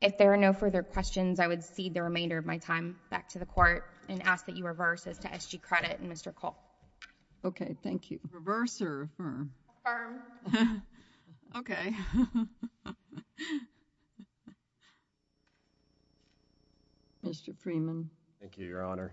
if 0.00 0.18
there 0.18 0.32
are 0.32 0.36
no 0.36 0.52
further 0.52 0.82
questions, 0.82 1.38
I 1.38 1.46
would 1.46 1.62
cede 1.62 1.94
the 1.94 2.02
remainder 2.02 2.36
of 2.38 2.44
my 2.44 2.58
time 2.58 2.96
back 3.08 3.28
to 3.30 3.38
the 3.38 3.46
court 3.46 3.84
and 4.08 4.20
ask 4.24 4.46
that 4.46 4.56
you 4.56 4.64
reverse 4.66 5.06
as 5.06 5.18
to 5.20 5.28
SG 5.28 5.62
Credit 5.62 6.00
and 6.00 6.10
Mr. 6.10 6.34
Cole. 6.34 6.56
Okay, 7.44 7.76
thank 7.82 8.10
you. 8.10 8.18
Reverse 8.32 8.82
or 8.82 9.02
affirm? 9.02 9.52
Affirm. 9.84 10.82
Okay. 11.54 11.94
Mr. 17.26 17.54
Freeman. 17.58 18.08
Thank 18.40 18.56
you, 18.56 18.66
Your 18.66 18.82
Honor. 18.82 19.12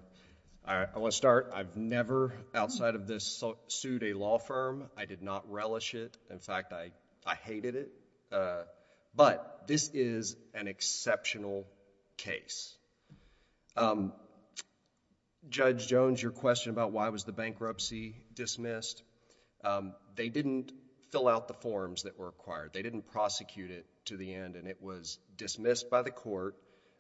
I 0.66 0.86
want 0.96 1.12
to 1.12 1.18
start, 1.18 1.52
I've 1.54 1.76
never, 1.76 2.34
outside 2.56 2.96
of 2.96 3.08
this, 3.08 3.44
sued 3.68 4.04
a 4.04 4.14
law 4.14 4.38
firm. 4.38 4.90
I 4.96 5.04
did 5.06 5.22
not 5.22 5.52
relish 5.52 5.96
it. 5.96 6.18
In 6.30 6.40
fact, 6.40 6.72
I 6.72 6.92
hated 7.44 7.76
it. 7.76 7.92
Uh, 8.32 8.64
But 9.16 9.64
this 9.68 9.90
is 9.94 10.36
an 10.54 10.68
exceptional 10.68 11.68
case. 12.18 12.76
Um, 13.76 14.14
Judge 15.48 15.88
Jones, 15.88 16.22
your 16.22 16.32
question 16.32 16.72
about 16.72 16.92
why 16.92 17.10
was 17.10 17.24
the 17.24 17.32
bankruptcy 17.32 18.16
dismissed, 18.34 19.04
um, 19.64 19.94
they 20.16 20.30
didn't 20.30 20.72
fill 21.12 21.28
out 21.28 21.48
the 21.48 21.54
forms 21.54 22.04
that 22.04 22.20
were 22.20 22.28
required. 22.28 22.72
They 22.74 22.82
didn't 22.82 23.08
prosecute 23.12 23.72
it 23.72 23.86
to 24.06 24.18
the 24.18 24.34
end, 24.34 24.56
and 24.56 24.68
it 24.68 24.82
was 24.82 25.18
dismissed 25.38 25.90
by 25.90 26.02
the 26.02 26.12
court. 26.12 26.56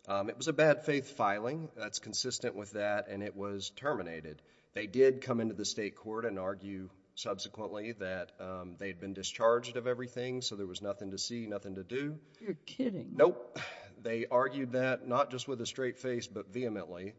Um, 0.08 0.30
it 0.30 0.38
was 0.38 0.48
a 0.48 0.54
bad 0.54 0.86
faith 0.86 1.12
filing. 1.12 1.70
That's 1.76 2.00
consistent 2.00 2.56
with 2.56 2.72
that, 2.72 3.08
and 3.10 3.22
it 3.22 3.36
was 3.36 3.72
terminated. 3.72 4.42
They 4.74 4.88
did 4.88 5.22
come 5.22 5.42
into 5.42 5.54
the 5.54 5.66
state 5.66 5.96
court 5.96 6.26
and 6.26 6.40
argue 6.40 6.90
subsequently 7.20 7.92
that 7.94 8.32
um, 8.40 8.76
they 8.80 8.88
had 8.88 9.00
been 9.00 9.14
discharged 9.14 9.76
of 9.76 9.88
everything, 9.88 10.42
so 10.42 10.56
there 10.56 10.68
was 10.68 10.82
nothing 10.82 11.12
to 11.12 11.18
see, 11.18 11.46
nothing 11.46 11.76
to 11.76 11.84
do. 11.84 12.18
You're 12.40 12.58
kidding. 12.66 13.12
Nope. 13.16 13.60
They 14.02 14.26
argued 14.32 14.72
that, 14.72 15.08
not 15.08 15.30
just 15.30 15.48
with 15.48 15.60
a 15.60 15.66
straight 15.66 15.98
face, 15.98 16.28
but 16.28 16.54
vehemently. 16.54 17.16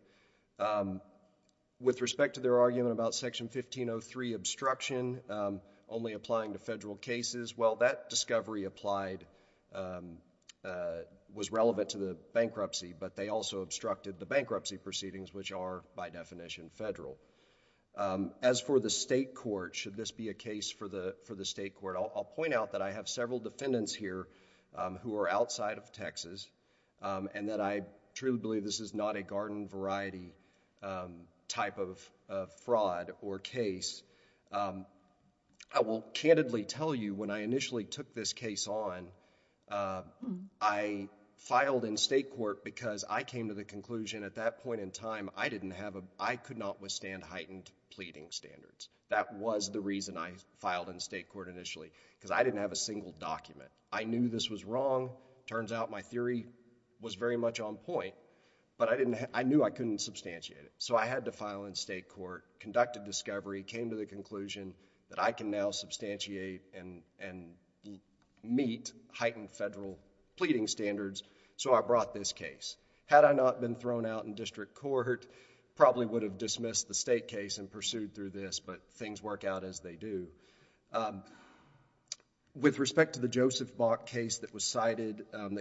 Um, 0.59 1.03
with 1.79 2.01
respect 2.01 2.35
to 2.35 2.41
their 2.41 2.59
argument 2.61 2.93
about 2.93 3.15
Section 3.15 3.47
1503 3.47 4.33
obstruction, 4.33 5.21
um, 5.29 5.61
only 5.89 6.15
applying 6.15 6.55
to 6.55 6.59
federal 6.59 6.97
cases, 6.97 7.57
well, 7.57 7.77
that 7.77 8.09
discovery 8.09 8.65
applied, 8.65 9.27
uh, 9.75 10.01
was 11.35 11.53
relevant 11.53 11.91
to 11.91 11.99
the 11.99 12.17
bankruptcy, 12.35 12.95
but 12.99 13.17
they 13.17 13.29
also 13.29 13.61
obstructed 13.61 14.19
the 14.19 14.27
bankruptcy 14.27 14.79
proceedings, 14.79 15.33
which 15.33 15.53
are, 15.53 15.83
by 15.97 16.11
definition, 16.11 16.71
federal. 16.75 17.19
Um, 17.97 18.31
as 18.43 18.61
for 18.61 18.81
the 18.81 18.91
state 18.91 19.35
court, 19.35 19.75
should 19.77 19.97
this 19.97 20.11
be 20.11 20.29
a 20.29 20.35
case 20.35 20.71
for 20.71 20.89
the 20.89 21.45
state 21.45 21.75
court, 21.75 21.97
I'll 21.97 22.31
point 22.37 22.55
out 22.55 22.73
that 22.73 22.83
I 22.83 22.93
have 22.93 23.09
several 23.09 23.41
defendants 23.41 23.95
here 23.95 24.27
um, 24.77 24.99
who 25.03 25.17
are 25.17 25.29
outside 25.29 25.79
of 25.79 25.91
Texas, 25.93 26.49
um, 27.03 27.29
and 27.35 27.49
that 27.49 27.61
I 27.61 27.83
truly 28.15 28.39
believe 28.39 28.65
this 28.65 28.81
is 28.81 28.95
not 28.95 29.17
a 29.17 29.23
garden 29.23 29.69
variety 29.69 30.33
type 31.49 31.79
of 31.79 32.53
fraud 32.65 33.13
or 33.21 33.39
case. 33.39 34.03
I 35.73 35.81
will 35.81 36.03
candidly 36.15 36.65
tell 36.65 36.95
you, 36.95 37.15
when 37.15 37.31
I 37.31 37.43
initially 37.43 37.85
took 37.85 38.13
this 38.15 38.33
case 38.33 38.67
on, 38.67 39.07
uh, 39.71 40.03
hmm. 40.25 40.35
I 40.61 41.09
filed 41.41 41.85
in 41.85 41.97
state 41.97 42.31
court 42.31 42.65
because 42.65 43.05
I 43.09 43.23
came 43.23 43.49
to 43.49 43.55
the 43.55 43.65
conclusion 43.65 44.25
at 44.25 44.37
that 44.37 44.63
point 44.63 44.81
in 44.81 44.91
time, 44.91 45.31
I 45.37 45.49
didn't 45.49 45.73
have 45.73 45.97
a, 45.97 46.03
I 46.19 46.37
could 46.37 46.59
not 46.59 46.81
withstand 46.81 47.23
heightened 47.23 47.71
pleading 47.91 48.29
standards. 48.31 48.89
That 49.09 49.35
was 49.35 49.71
the 49.71 49.81
reason 49.81 50.17
I 50.17 50.33
filed 50.59 50.89
in 50.89 51.01
state 51.01 51.29
court 51.29 51.49
initially, 51.49 51.91
because 52.19 52.31
I 52.31 52.45
didn't 52.45 52.61
have 52.61 52.73
a 52.73 52.77
single 52.77 53.13
document. 53.19 53.71
I 53.93 54.05
knew 54.05 54.29
this 54.29 54.49
was 54.51 54.65
wrong. 54.65 55.11
Turns 55.47 55.73
out 55.73 55.91
my 55.91 56.03
theory 56.03 56.47
was 57.01 57.15
very 57.15 57.37
much 57.37 57.59
on 57.59 57.77
point, 57.77 58.15
but 58.79 58.89
I 58.89 58.97
didn't, 58.97 59.17
I 59.33 59.43
knew 59.43 59.65
I 59.65 59.71
couldn't 59.71 60.01
substantiate 60.01 60.61
it. 60.61 60.73
So 60.79 60.97
I 60.97 61.07
had 61.07 61.25
to 61.25 61.33
file 61.33 61.65
in 61.65 61.75
state 61.75 62.09
court, 62.09 62.45
conducted 62.61 63.05
discovery, 63.05 63.63
came 63.63 63.91
to 63.91 63.97
the 63.97 64.07
conclusion 64.07 64.75
that 65.09 65.21
I 65.21 65.33
can 65.33 65.51
now 65.51 65.71
substantiate 65.71 66.63
and 66.75 67.03
meet 68.45 68.93
heightened 69.13 69.51
federal 69.51 69.99
pleading 70.41 70.67
standards, 70.67 71.23
so 71.59 71.75
I 71.75 71.83
brought 71.83 72.15
this 72.15 72.33
case. 72.33 72.79
Had 73.05 73.27
I 73.27 73.35
not 73.35 73.61
been 73.61 73.75
thrown 73.75 74.07
out 74.07 74.25
in 74.25 74.35
district 74.35 74.75
court, 74.75 75.27
probably 75.77 76.07
would 76.07 76.23
have 76.23 76.39
dismissed 76.39 76.89
the 76.89 76.95
state 76.95 77.29
case 77.29 77.59
and 77.59 77.71
pursued 77.71 78.15
through 78.15 78.31
this, 78.31 78.59
but 78.59 78.81
things 78.95 79.23
work 79.23 79.45
out 79.45 79.65
as 79.65 79.81
they 79.81 79.97
do. 79.97 80.29
Um, 80.95 81.23
with 82.55 82.79
respect 82.79 83.15
to 83.15 83.21
the 83.21 83.29
Joseph 83.29 83.77
Bach 83.77 84.07
case 84.07 84.39
that 84.39 84.55
was 84.55 84.65
cited, 84.65 85.27
um, 85.35 85.59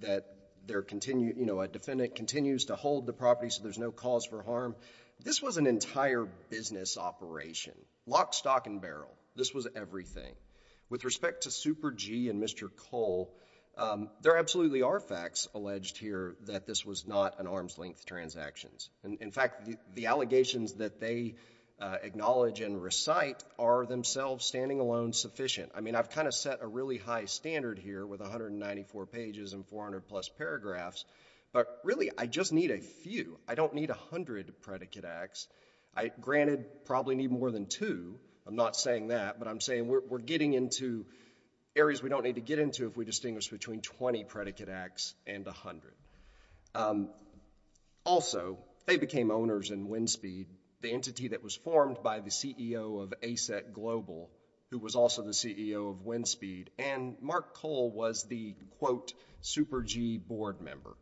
that 0.00 0.24
you 0.66 1.34
know, 1.44 1.60
a 1.60 1.68
defendant 1.68 2.14
continues 2.14 2.64
to 2.66 2.74
hold 2.74 3.04
the 3.04 3.12
property 3.12 3.50
so 3.50 3.62
there's 3.62 3.76
no 3.76 3.90
cause 3.90 4.24
for 4.24 4.42
harm, 4.42 4.74
this 5.22 5.42
was 5.42 5.58
an 5.58 5.66
entire 5.66 6.26
business 6.48 6.96
operation. 6.96 7.74
Lock, 8.06 8.32
stock, 8.32 8.66
and 8.66 8.80
barrel. 8.80 9.12
This 9.36 9.52
was 9.52 9.68
everything. 9.76 10.32
With 10.88 11.04
respect 11.04 11.42
to 11.42 11.50
Super 11.50 11.90
G 11.90 12.30
and 12.30 12.42
Mr. 12.42 12.70
Cole, 12.90 13.30
Um, 13.76 14.10
there 14.20 14.36
absolutely 14.36 14.82
are 14.82 15.00
facts 15.00 15.48
alleged 15.54 15.96
here 15.96 16.36
that 16.46 16.66
this 16.66 16.84
was 16.84 17.06
not 17.06 17.40
an 17.40 17.46
arm's 17.46 17.78
length 17.78 18.04
transactions. 18.04 18.90
In 19.02 19.30
fact, 19.30 19.68
the 19.94 20.06
allegations 20.06 20.74
that 20.74 21.00
they 21.00 21.36
uh, 21.80 21.96
acknowledge 22.02 22.60
and 22.60 22.80
recite 22.80 23.42
are 23.58 23.86
themselves 23.86 24.44
standing 24.44 24.78
alone 24.78 25.12
sufficient. 25.12 25.72
I 25.74 25.80
mean, 25.80 25.96
I've 25.96 26.10
kind 26.10 26.28
of 26.28 26.34
set 26.34 26.58
a 26.60 26.66
really 26.66 26.98
high 26.98 27.24
standard 27.24 27.78
here 27.78 28.06
with 28.06 28.20
194 28.20 29.06
pages 29.06 29.52
and 29.52 29.66
400 29.66 30.06
plus 30.06 30.28
paragraphs, 30.28 31.04
but 31.52 31.80
really 31.82 32.10
I 32.16 32.26
just 32.26 32.52
need 32.52 32.70
a 32.70 32.78
few. 32.78 33.38
I 33.48 33.54
don't 33.54 33.74
need 33.74 33.90
a 33.90 33.94
hundred 33.94 34.52
predicate 34.62 35.04
acts. 35.04 35.48
I, 35.96 36.12
granted, 36.20 36.84
probably 36.84 37.14
need 37.14 37.30
more 37.30 37.50
than 37.50 37.66
two. 37.66 38.18
I'm 38.46 38.56
not 38.56 38.76
saying 38.76 39.08
that, 39.08 39.38
but 39.38 39.48
I'm 39.48 39.60
saying 39.60 39.88
we're 39.88 40.18
getting 40.18 40.52
into 40.52 41.06
areas 41.74 42.02
we 42.02 42.08
don't 42.08 42.24
need 42.24 42.34
to 42.34 42.40
get 42.40 42.58
into 42.58 42.86
if 42.86 42.96
we 42.96 43.04
distinguish 43.04 43.48
between 43.48 43.80
20 43.80 44.24
predicate 44.24 44.68
acts 44.68 45.14
and 45.26 45.46
a 45.46 45.52
hundred. 45.52 45.94
Um, 46.74 47.08
also, 48.04 48.58
they 48.86 48.96
became 48.96 49.30
owners 49.30 49.70
in 49.70 49.88
Windspeed, 49.88 50.46
the 50.80 50.92
entity 50.92 51.28
that 51.28 51.42
was 51.42 51.54
formed 51.54 52.02
by 52.02 52.20
the 52.20 52.30
CEO 52.30 53.02
of 53.02 53.14
ACET 53.22 53.72
Global, 53.72 54.30
who 54.70 54.78
was 54.78 54.96
also 54.96 55.22
the 55.22 55.30
CEO 55.30 55.90
of 55.90 56.02
Windspeed, 56.02 56.70
and 56.78 57.16
Mark 57.20 57.54
Cole 57.54 57.90
was 57.90 58.24
the, 58.24 58.54
quote, 58.78 59.12
Super 59.40 59.82
G 59.82 60.18
board 60.18 60.60
member. 60.60 60.96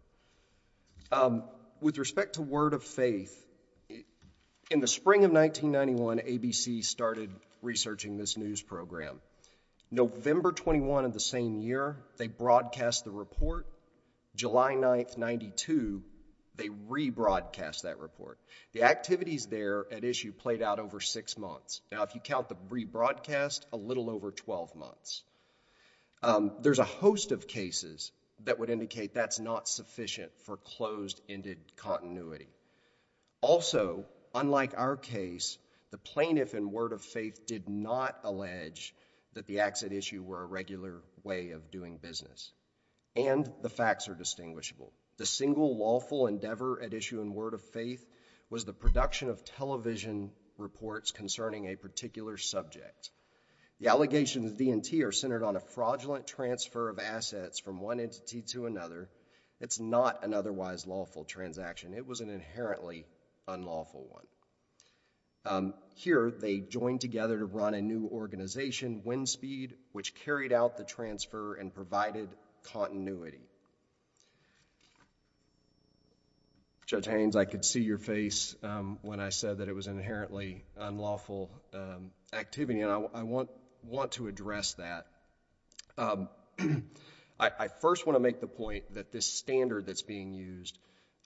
Um, 1.13 1.45
with 1.81 1.99
respect 1.99 2.35
to 2.35 2.43
word 2.43 2.75
of 2.75 2.83
faith, 2.83 3.37
in 4.71 4.81
the 4.81 4.87
spring 4.87 5.25
of 5.25 5.33
1991, 5.33 6.19
ABC 6.19 6.85
started 6.85 7.31
researching 7.63 8.17
this 8.17 8.37
news 8.37 8.63
program. 8.63 9.21
November 9.91 10.53
21 10.53 11.05
of 11.05 11.13
the 11.13 11.21
same 11.21 11.59
year, 11.59 11.97
they 12.17 12.29
broadcast 12.29 13.05
the 13.05 13.11
report. 13.11 13.67
July 14.37 14.75
9th, 14.75 15.19
92, 15.19 16.03
they 16.55 16.69
rebroadcast 16.69 17.83
that 17.83 17.99
report. 17.99 18.39
The 18.73 18.85
activities 18.85 19.47
there 19.47 19.87
at 19.91 20.05
issue 20.05 20.33
played 20.33 20.63
out 20.63 20.79
over 20.79 21.01
six 21.01 21.37
months. 21.37 21.81
Now, 21.91 22.05
if 22.05 22.15
you 22.15 22.21
count 22.21 22.49
the 22.49 22.57
rebroadcast, 22.69 23.63
a 23.73 23.77
little 23.77 24.11
over 24.11 24.31
12 24.31 24.77
months. 24.77 25.23
Um, 26.23 26.53
there's 26.61 26.79
a 26.79 26.85
host 26.85 27.33
of 27.33 27.49
cases 27.49 28.13
that 28.45 28.59
would 28.59 28.71
indicate 28.71 29.15
that's 29.15 29.41
not 29.41 29.69
sufficient 29.69 30.31
for 30.45 30.57
closed-ended 30.57 31.59
continuity. 31.77 32.49
Also, 33.41 34.05
unlike 34.35 34.75
our 34.77 34.97
case, 34.97 35.59
the 35.91 35.99
plaintiff 35.99 36.55
in 36.55 36.71
word 36.71 36.93
of 36.93 37.03
faith 37.03 37.47
did 37.47 37.69
not 37.69 38.19
allege 38.23 38.95
that 39.35 39.47
the 39.47 39.61
acts 39.61 39.83
at 39.83 39.93
issue 39.93 40.23
were 40.23 40.43
a 40.43 40.47
regular 40.47 41.03
way 41.23 41.51
of 41.51 41.71
doing 41.71 41.99
business. 41.99 42.53
And 43.17 43.51
the 43.63 43.69
facts 43.69 44.09
are 44.09 44.15
distinguishable. 44.15 44.93
The 45.17 45.27
single 45.27 45.77
lawful 45.77 46.27
endeavor 46.27 46.83
at 46.83 46.95
issue 46.95 47.21
in 47.21 47.35
word 47.35 47.55
of 47.55 47.63
faith 47.63 48.05
was 48.49 48.65
the 48.65 48.73
production 48.73 49.29
of 49.29 49.45
television 49.45 50.33
reports 50.57 51.11
concerning 51.11 51.67
a 51.67 51.77
particular 51.77 52.37
subject. 52.37 53.11
The 53.81 53.89
allegations 53.89 54.51
of 54.51 54.59
D&T 54.59 55.03
are 55.05 55.13
centered 55.13 55.43
on 55.43 55.57
a 55.57 55.61
fraudulent 55.61 56.27
transfer 56.27 56.89
of 56.89 56.99
assets 56.99 57.59
from 57.61 57.81
one 57.81 57.99
entity 57.99 58.43
to 58.53 58.67
another. 58.67 59.09
It's 59.61 59.81
not 59.81 60.25
an 60.25 60.35
otherwise 60.35 60.87
lawful 60.87 61.25
transaction. 61.25 61.95
It 61.95 62.07
was 62.07 62.21
an 62.21 62.31
inherently 62.31 63.07
unlawful 63.49 64.07
one. 64.11 64.27
Um, 65.45 65.75
here, 65.95 66.31
they 66.31 66.59
joined 66.59 67.01
together 67.01 67.39
to 67.39 67.45
run 67.45 67.75
a 67.75 67.81
new 67.81 68.07
organization, 68.07 69.03
Windspeed, 69.05 69.75
which 69.93 70.15
carried 70.15 70.53
out 70.53 70.77
the 70.77 70.85
transfer 70.85 71.55
and 71.55 71.75
provided 71.75 72.29
continuity. 72.65 73.41
Judge 76.87 77.07
Haynes, 77.07 77.37
I 77.37 77.45
could 77.45 77.65
see 77.65 77.83
your 77.83 77.99
face 77.99 78.57
um, 78.65 78.99
when 79.03 79.21
I 79.21 79.29
said 79.29 79.59
that 79.59 79.69
it 79.69 79.75
was 79.75 79.87
an 79.87 79.97
inherently 79.97 80.65
unlawful 80.77 81.51
um, 81.73 82.11
activity, 82.33 82.81
and 82.81 82.91
I 82.91 83.23
want 83.23 83.49
to 84.13 84.27
address 84.27 84.75
that. 84.75 85.07
I 87.41 87.69
first 87.81 88.07
want 88.07 88.17
to 88.17 88.21
make 88.21 88.41
the 88.41 88.47
point 88.47 88.93
that 88.95 89.13
this 89.13 89.25
standard 89.25 89.87
that's 89.87 90.03
being 90.03 90.35
used, 90.35 90.79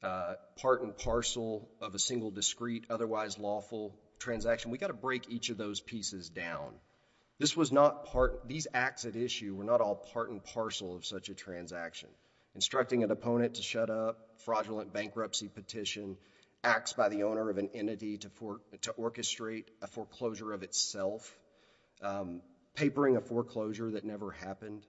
uh, 0.03 0.35
part 0.61 0.83
and 0.83 0.97
parcel 0.97 1.69
of 1.81 1.95
a 1.95 1.99
single 1.99 2.31
discrete, 2.31 2.85
otherwise 2.91 3.39
lawful 3.39 3.99
transaction, 4.25 4.71
we've 4.71 4.81
got 4.81 4.89
to 4.89 4.95
break 4.95 5.31
each 5.31 5.51
of 5.51 5.59
those 5.59 5.81
pieces 5.81 6.31
down. 6.31 6.73
This 7.39 7.57
was 7.57 7.73
not 7.73 8.07
part, 8.07 8.49
these 8.49 8.67
acts 8.73 9.05
at 9.05 9.17
issue 9.17 9.55
were 9.55 9.65
not 9.65 9.81
all 9.81 9.97
part 9.97 10.31
and 10.31 10.43
parcel 10.43 10.97
of 10.97 11.05
such 11.05 11.29
a 11.29 11.35
transaction. 11.35 12.09
Instructing 12.55 13.03
an 13.03 13.11
opponent 13.11 13.55
to 13.55 13.63
shut 13.63 13.91
up, 13.91 14.19
fraudulent 14.45 14.93
bankruptcy 14.93 15.49
petition, 15.49 16.17
acts 16.63 16.93
by 16.93 17.09
the 17.09 17.25
owner 17.25 17.51
of 17.51 17.59
an 17.59 17.71
entity 17.75 18.19
to 18.19 18.31
orchestrate 18.99 19.65
a 19.83 19.87
foreclosure 19.87 20.53
of 20.53 20.63
itself, 20.63 21.37
um, 22.03 22.41
papering 22.75 23.17
a 23.17 23.21
foreclosure 23.21 23.91
that 23.91 24.05
never 24.05 24.31
happened. 24.31 24.87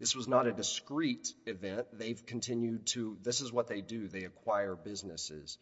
This 0.00 0.14
was 0.14 0.28
not 0.28 0.46
a 0.46 0.52
discrete 0.52 1.32
event. 1.46 1.86
They've 1.92 2.24
continued 2.26 2.86
to, 2.88 3.16
this 3.22 3.40
is 3.40 3.52
what 3.52 3.68
they 3.68 3.80
do. 3.80 4.08
They 4.08 4.24
acquire 4.24 4.76
businesses. 4.76 5.58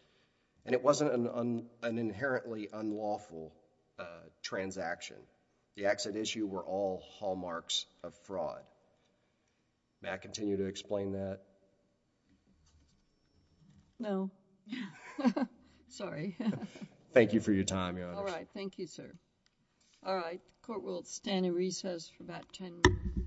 And 0.66 0.74
it 0.74 0.82
wasn't 0.82 1.12
an 1.12 1.98
inherently 1.98 2.68
unlawful 2.72 3.54
uh, 3.98 4.04
transaction. 4.42 5.16
The 5.76 5.86
acts 5.86 6.06
at 6.06 6.16
issue 6.16 6.46
were 6.46 6.64
all 6.64 7.02
hallmarks 7.18 7.86
of 8.02 8.14
fraud. 8.24 8.62
May 10.02 10.10
I 10.10 10.16
continue 10.16 10.56
to 10.56 10.66
explain 10.66 11.12
that? 11.12 11.38
No. 14.00 14.30
Sorry. 15.88 16.36
Thank 17.14 17.32
you 17.32 17.40
for 17.40 17.52
your 17.52 17.64
time, 17.64 17.96
Your 17.96 18.08
Honor. 18.08 18.18
All 18.18 18.24
right. 18.24 18.48
Thank 18.52 18.78
you, 18.78 18.86
sir. 18.86 19.10
All 20.04 20.16
right. 20.16 20.40
The 20.60 20.66
Court 20.66 20.82
will 20.82 21.04
stand 21.04 21.46
in 21.46 21.54
recess 21.54 22.10
for 22.16 22.24
about 22.24 22.44
10 22.52 22.80
minutes. 22.84 23.25